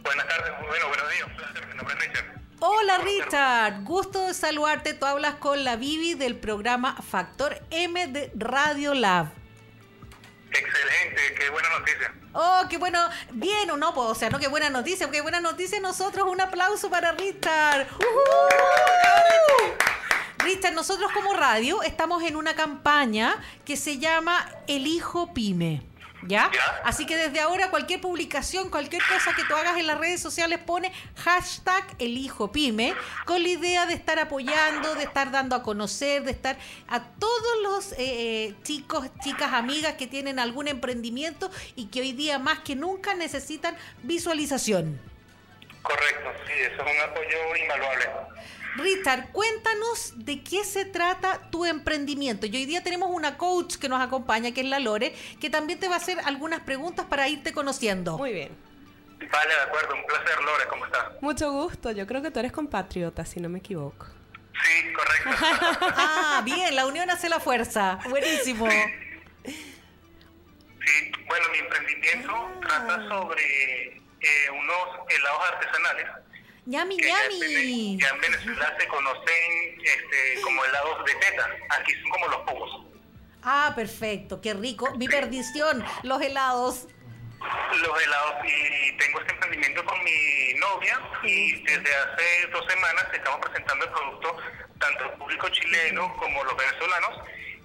[0.03, 2.25] Buenas tardes, bueno, buenos días, un placer, mi nombre es Richard.
[2.61, 4.95] Hola Richard, gusto de saludarte.
[4.95, 9.29] Tú hablas con la Vivi del programa Factor M de Radio Lab.
[10.55, 12.15] Excelente, qué buena noticia.
[12.33, 12.99] Oh, qué bueno.
[13.33, 16.29] Bien o no, pues, o sea, no qué buena noticia, qué buena noticia nosotros.
[16.29, 17.89] Un aplauso para Richard.
[17.99, 19.75] ¡Uhú!
[20.39, 25.83] Richard, nosotros como radio estamos en una campaña que se llama El Hijo Pyme.
[26.27, 26.51] ¿Ya?
[26.53, 26.81] Ya.
[26.85, 30.59] Así que desde ahora cualquier publicación, cualquier cosa que tú hagas en las redes sociales
[30.59, 32.95] pone hashtag el hijo pyme
[33.25, 36.57] con la idea de estar apoyando, de estar dando a conocer, de estar
[36.89, 42.13] a todos los eh, eh, chicos, chicas, amigas que tienen algún emprendimiento y que hoy
[42.13, 45.01] día más que nunca necesitan visualización.
[45.83, 48.07] Correcto, sí, eso es un apoyo invaluable.
[48.77, 52.47] Richard, cuéntanos de qué se trata tu emprendimiento.
[52.47, 55.79] Y hoy día tenemos una coach que nos acompaña, que es la Lore, que también
[55.79, 58.19] te va a hacer algunas preguntas para irte conociendo.
[58.19, 58.57] Muy bien.
[59.31, 61.05] Vale, de acuerdo, un placer, Lore, ¿cómo estás?
[61.21, 61.91] Mucho gusto.
[61.93, 64.07] Yo creo que tú eres compatriota, si no me equivoco.
[64.63, 65.31] Sí, correcto.
[65.97, 67.99] Ah, bien, la unión hace la fuerza.
[68.09, 68.69] Buenísimo.
[69.47, 76.07] Sí, bueno, mi emprendimiento trata sobre eh, unos helados artesanales
[76.67, 77.99] Ñami, que ya en, ñami.
[78.01, 81.51] Ya en Venezuela se conocen este, como helados de teta.
[81.71, 82.87] Aquí son como los jugos.
[83.43, 84.95] Ah, perfecto, qué rico.
[84.97, 86.89] Mi perdición, los helados.
[87.77, 93.39] Los helados y tengo este emprendimiento con mi novia y desde hace dos semanas estamos
[93.41, 94.37] presentando el producto
[94.81, 97.21] tanto al público chileno como los venezolanos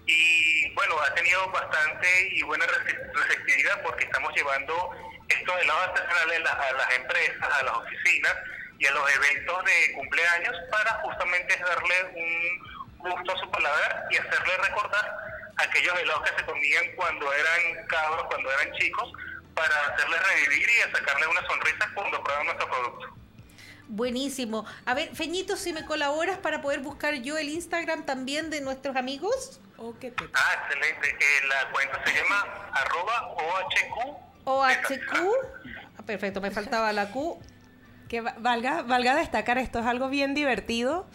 [0.06, 4.92] y bueno, ha tenido bastante y buena rece- receptividad porque estamos llevando
[5.30, 8.36] estos helados artesanales a las empresas, a las oficinas
[8.80, 14.18] y a los eventos de cumpleaños para justamente darle un gusto a su paladar y
[14.18, 15.18] hacerle recordar
[15.58, 19.12] aquellos helados que se comían cuando eran cabros, cuando eran chicos,
[19.54, 23.16] para hacerles revivir y sacarle una sonrisa cuando prueban nuestro producto.
[23.90, 24.66] Buenísimo.
[24.86, 28.96] A ver, Feñito, si me colaboras para poder buscar yo el Instagram también de nuestros
[28.96, 29.60] amigos.
[29.78, 31.10] Oh, qué Ah, excelente.
[31.10, 34.18] Eh, la cuenta se llama arroba OHQ.
[34.46, 35.18] OHQ.
[35.98, 37.42] Ah, perfecto, me faltaba la Q.
[38.10, 41.06] Que va- valga, valga destacar, esto es algo bien divertido,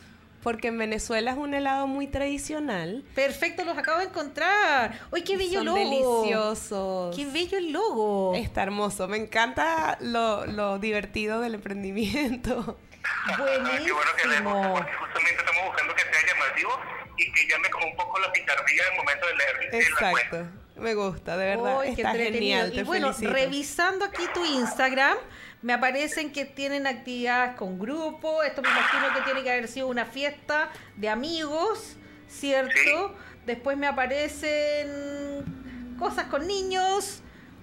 [0.43, 3.05] porque en Venezuela es un helado muy tradicional.
[3.15, 4.99] Perfecto, los acabo de encontrar.
[5.11, 5.79] ¡Uy, qué bello Son logo!
[6.23, 7.17] deliciosos.
[7.17, 8.35] ¡Qué bello el logo!
[8.37, 9.09] Está hermoso.
[9.09, 12.79] Me encanta lo, lo divertido del emprendimiento.
[13.27, 13.69] Qué bueno
[14.17, 14.75] que les gusta, Buenísimo.
[14.75, 16.71] porque justamente estamos buscando que sea llamativo
[17.19, 20.39] y que llame como un poco la picardía al momento de leer eh, la cuenta.
[20.39, 20.81] Exacto.
[20.81, 21.81] Me gusta, de verdad.
[21.81, 22.73] ¡Ay, qué Está genial.
[22.73, 23.33] Y Te bueno, felicito.
[23.33, 25.17] revisando aquí tu Instagram,
[25.65, 28.43] me aparecen que tienen actividades con grupo.
[28.43, 31.97] Esto me imagino que tiene que haber sido una fiesta de amigos,
[32.29, 33.17] ¿cierto?
[33.47, 35.43] Después me aparecen
[35.99, 37.23] cosas con niños.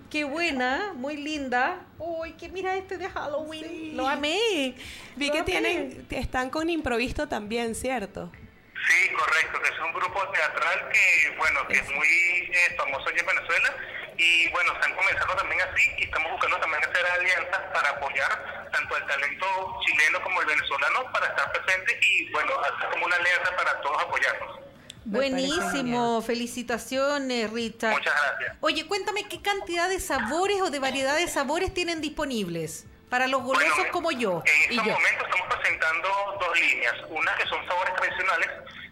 [0.09, 1.85] Qué buena, muy linda.
[1.99, 3.65] Uy, que mira este de Halloween.
[3.69, 3.91] Sí.
[3.93, 4.73] Lo amé.
[5.15, 5.45] Vi Lo que amé.
[5.45, 8.31] tienen, están con improviso también, ¿cierto?
[8.33, 13.19] Sí, correcto, que es un grupo teatral que, bueno, que es muy eh, famoso allí
[13.19, 13.75] en Venezuela
[14.21, 18.95] y, bueno, están comenzando también así y estamos buscando también hacer alianzas para apoyar tanto
[18.95, 19.45] el talento
[19.83, 24.01] chileno como el venezolano para estar presentes y, bueno, hacer como una alianza para todos
[24.03, 24.59] apoyarnos.
[25.05, 27.89] Buenísimo, felicitaciones Rita.
[27.89, 28.57] Muchas gracias.
[28.61, 33.41] Oye, cuéntame qué cantidad de sabores o de variedad de sabores tienen disponibles para los
[33.41, 34.43] golosos Bueno, como yo.
[34.45, 34.93] En y este yo.
[34.93, 36.07] momento estamos presentando
[36.39, 36.93] dos líneas.
[37.09, 38.49] Una que son sabores tradicionales,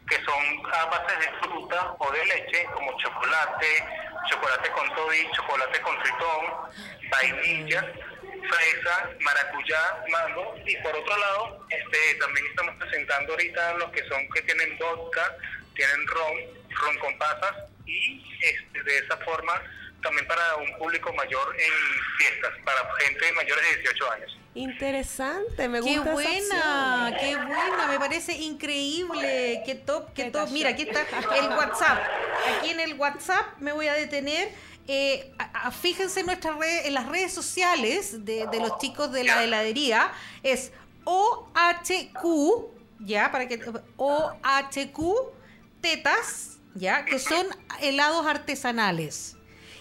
[0.09, 3.85] que son a base de fruta o de leche, como chocolate,
[4.27, 6.45] chocolate con toddy, chocolate con tritón,
[7.09, 7.81] vainilla,
[8.49, 10.55] fresa, maracuyá, mango.
[10.65, 15.35] Y por otro lado, este, también estamos presentando ahorita los que son que tienen vodka,
[15.75, 16.37] tienen ron,
[16.69, 17.55] ron con pasas
[17.85, 19.61] y este, de esa forma
[20.01, 21.73] también para un público mayor en
[22.17, 24.38] fiestas, para gente mayores de 18 años.
[24.55, 30.31] Interesante, me Qué gusta esa buena, qué buena, me parece increíble, qué top, qué Qué
[30.31, 30.49] top.
[30.51, 31.01] Mira, aquí está
[31.37, 31.99] el WhatsApp.
[32.57, 34.49] Aquí en el WhatsApp me voy a detener.
[34.87, 39.11] Eh, a- a- fíjense en nuestras redes, en las redes sociales de, de los chicos
[39.11, 40.11] de la heladería.
[40.41, 40.71] Es
[41.03, 43.59] OHQ, ya, para que
[43.97, 45.31] OHQ
[45.79, 47.45] tetas, ya, que son
[47.81, 49.35] helados artesanales.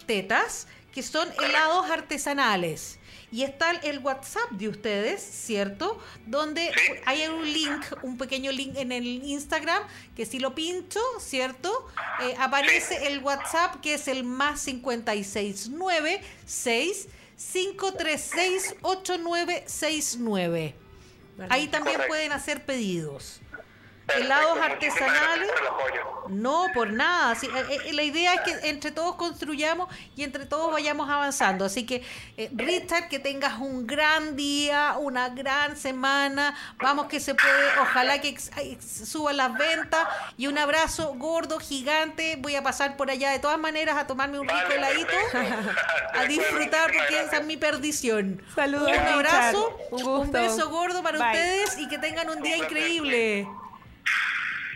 [0.07, 2.99] Tetas, que son helados artesanales.
[3.31, 5.97] Y está el WhatsApp de ustedes, ¿cierto?
[6.27, 6.93] Donde Sí.
[7.05, 9.81] hay un link, un pequeño link en el Instagram,
[10.15, 11.87] que si lo pincho, ¿cierto?
[12.23, 17.07] Eh, aparece el WhatsApp que es el más 569 6
[17.53, 20.75] 536 8969.
[21.49, 22.07] Ahí también Correcto.
[22.11, 23.39] pueden hacer pedidos.
[24.11, 25.51] Perfecto, Helados artesanales.
[25.51, 26.11] por.
[26.31, 27.35] No, por nada.
[27.35, 31.65] Sí, eh, eh, la idea es que entre todos construyamos y entre todos vayamos avanzando.
[31.65, 32.03] Así que,
[32.37, 36.55] eh, Richard, que tengas un gran día, una gran semana.
[36.81, 37.79] Vamos que se puede.
[37.81, 38.37] Ojalá que
[38.79, 40.07] suban las ventas.
[40.37, 42.37] Y un abrazo gordo, gigante.
[42.39, 45.11] Voy a pasar por allá de todas maneras a tomarme un rico Vale, heladito.
[46.13, 48.41] A disfrutar porque esa es mi perdición.
[48.55, 51.27] Saludos, Un abrazo, Un beso gordo para Bye.
[51.27, 53.47] ustedes y que tengan un día increíble.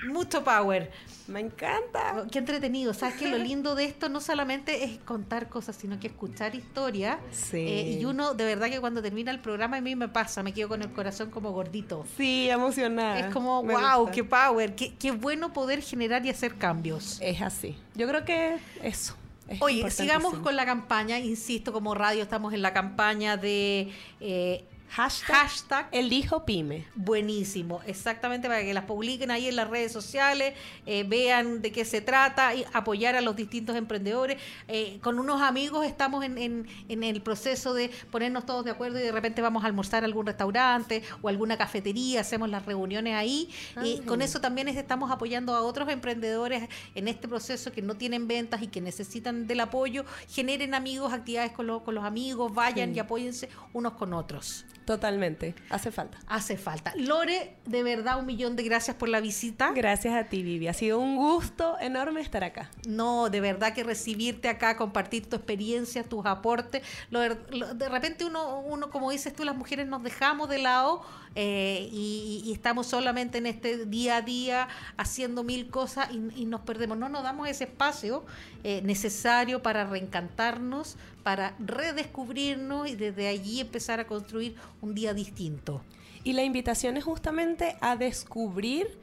[0.07, 0.91] Mucho power.
[1.27, 2.23] Me encanta.
[2.23, 2.93] Oh, Qué entretenido.
[2.93, 7.17] ¿Sabes que Lo lindo de esto no solamente es contar cosas, sino que escuchar historias.
[7.31, 7.57] Sí.
[7.57, 10.53] Eh, y uno, de verdad que cuando termina el programa, a mí me pasa, me
[10.53, 12.05] quedo con el corazón como gordito.
[12.17, 13.19] Sí, emocionada.
[13.19, 14.11] Es como, Me wow, gusta.
[14.13, 17.19] qué power, qué, qué bueno poder generar y hacer cambios.
[17.21, 17.75] Es así.
[17.95, 19.15] Yo creo que eso.
[19.47, 24.65] es Oye, sigamos con la campaña, insisto, como radio estamos en la campaña de eh,
[24.95, 26.85] Hashtag, hashtag Elijo Pyme.
[26.95, 30.53] Buenísimo, exactamente para que las publiquen ahí en las redes sociales,
[30.85, 34.37] eh, vean de qué se trata, y apoyar a los distintos emprendedores.
[34.69, 38.97] Eh, con unos amigos estamos en, en- en el proceso de ponernos todos de acuerdo
[38.97, 43.15] y de repente vamos a almorzar a algún restaurante o alguna cafetería, hacemos las reuniones
[43.15, 43.49] ahí.
[43.83, 44.05] Y Ah.
[44.07, 48.29] con eso también es- estamos apoyando a otros emprendedores en este proceso que no tienen
[48.29, 50.05] ventas y que necesitan del apoyo.
[50.29, 52.95] Generen amigos, actividades con, los- con los amigos, vayan Sí.
[52.95, 54.63] y apóyense unos con otros.
[54.85, 56.19] Totalmente, hace falta.
[56.27, 56.93] Hace falta.
[56.95, 59.71] Lore, de verdad, un millón de gracias por la visita.
[59.73, 60.67] Gracias a ti, Vivi.
[60.67, 62.69] Ha sido un gusto enorme estar acá.
[62.87, 66.83] No, de verdad que recibirte acá, compartir tu experiencia, tus aportes.
[67.09, 70.59] Lo de, lo- de repente uno, uno, como dices tú, las mujeres nos dejamos de
[70.59, 71.01] lado
[71.35, 76.61] eh, y, estamos solamente en este día a día haciendo mil cosas y, y nos
[76.61, 76.97] perdemos.
[76.97, 78.23] No nos damos ese espacio
[78.63, 85.81] eh, necesario para reencantarnos, para redescubrirnos y desde allí empezar a construir un día distinto.
[86.23, 88.97] Y la invitación es justamente a descubrir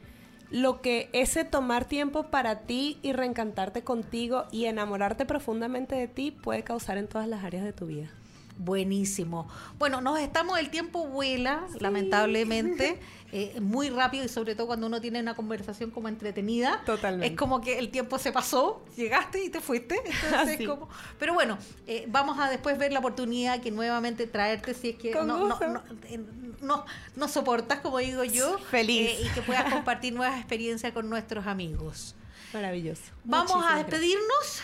[0.49, 6.31] lo que ese tomar tiempo para ti y reencantarte contigo y enamorarte profundamente de ti
[6.31, 8.11] puede causar en todas las áreas de tu vida.
[8.57, 9.47] Buenísimo.
[9.79, 12.99] Bueno, nos estamos, el tiempo vuela, lamentablemente,
[13.31, 16.81] eh, muy rápido y sobre todo cuando uno tiene una conversación como entretenida.
[16.85, 17.33] Totalmente.
[17.33, 19.95] Es como que el tiempo se pasó, llegaste y te fuiste.
[20.05, 20.65] Entonces, Así.
[20.65, 21.57] como- pero bueno,
[21.87, 25.59] eh, vamos a después ver la oportunidad que nuevamente traerte si es que no, no,
[25.59, 26.19] no, eh,
[26.61, 26.85] no-
[27.15, 28.59] no soportas, como digo yo.
[28.59, 29.09] Feliz.
[29.09, 32.15] eh, y que puedas compartir nuevas experiencias con nuestros amigos.
[32.53, 33.01] Maravilloso.
[33.23, 34.61] Vamos a Muchísimas despedirnos.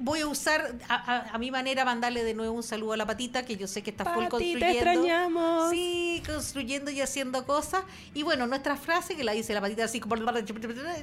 [0.00, 3.04] Voy a usar a, a- a mi manera mandarle de nuevo un saludo a la
[3.06, 4.68] patita, que yo sé que está full Pati, te construyendo.
[4.90, 5.70] extrañamos.
[5.70, 7.82] Sí, construyendo y haciendo cosas.
[8.14, 10.24] Y bueno, nuestra frase que la dice la patita así como lo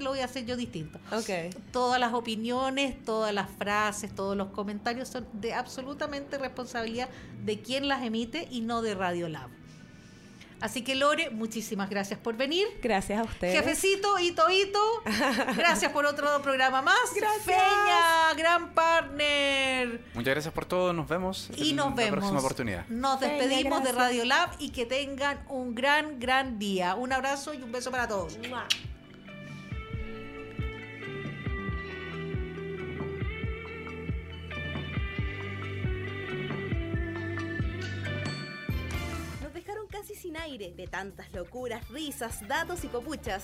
[0.09, 0.97] voy a hacer yo distinto.
[1.11, 1.53] Ok.
[1.71, 7.09] Todas las opiniones, todas las frases, todos los comentarios son de absolutamente responsabilidad
[7.43, 9.49] de quien las emite y no de Radio Lab.
[10.61, 12.65] Así que Lore, muchísimas gracias por venir.
[12.81, 13.53] Gracias a ustedes.
[13.55, 14.79] Jefecito y Toito,
[15.57, 16.95] gracias por otro programa más.
[17.15, 17.43] Gracias.
[17.43, 20.01] Feña, gran partner.
[20.13, 20.93] Muchas gracias por todo.
[20.93, 22.11] Nos vemos Y en nos la vemos.
[22.19, 22.87] próxima oportunidad.
[22.87, 23.91] Nos Feña, despedimos de.
[23.91, 26.95] Radio Lab y que tengan un gran, gran día.
[26.95, 28.37] Un abrazo y un beso para todos.
[28.37, 28.63] Nos
[40.37, 43.43] aire de tantas locuras, risas, datos y copuchas.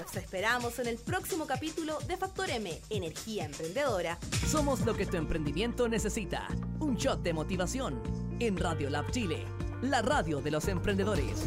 [0.00, 4.18] Los esperamos en el próximo capítulo de Factor M, Energía Emprendedora.
[4.46, 6.46] Somos lo que tu emprendimiento necesita.
[6.80, 8.02] Un shot de motivación
[8.40, 9.44] en Radio Lab Chile,
[9.82, 11.44] la radio de los emprendedores.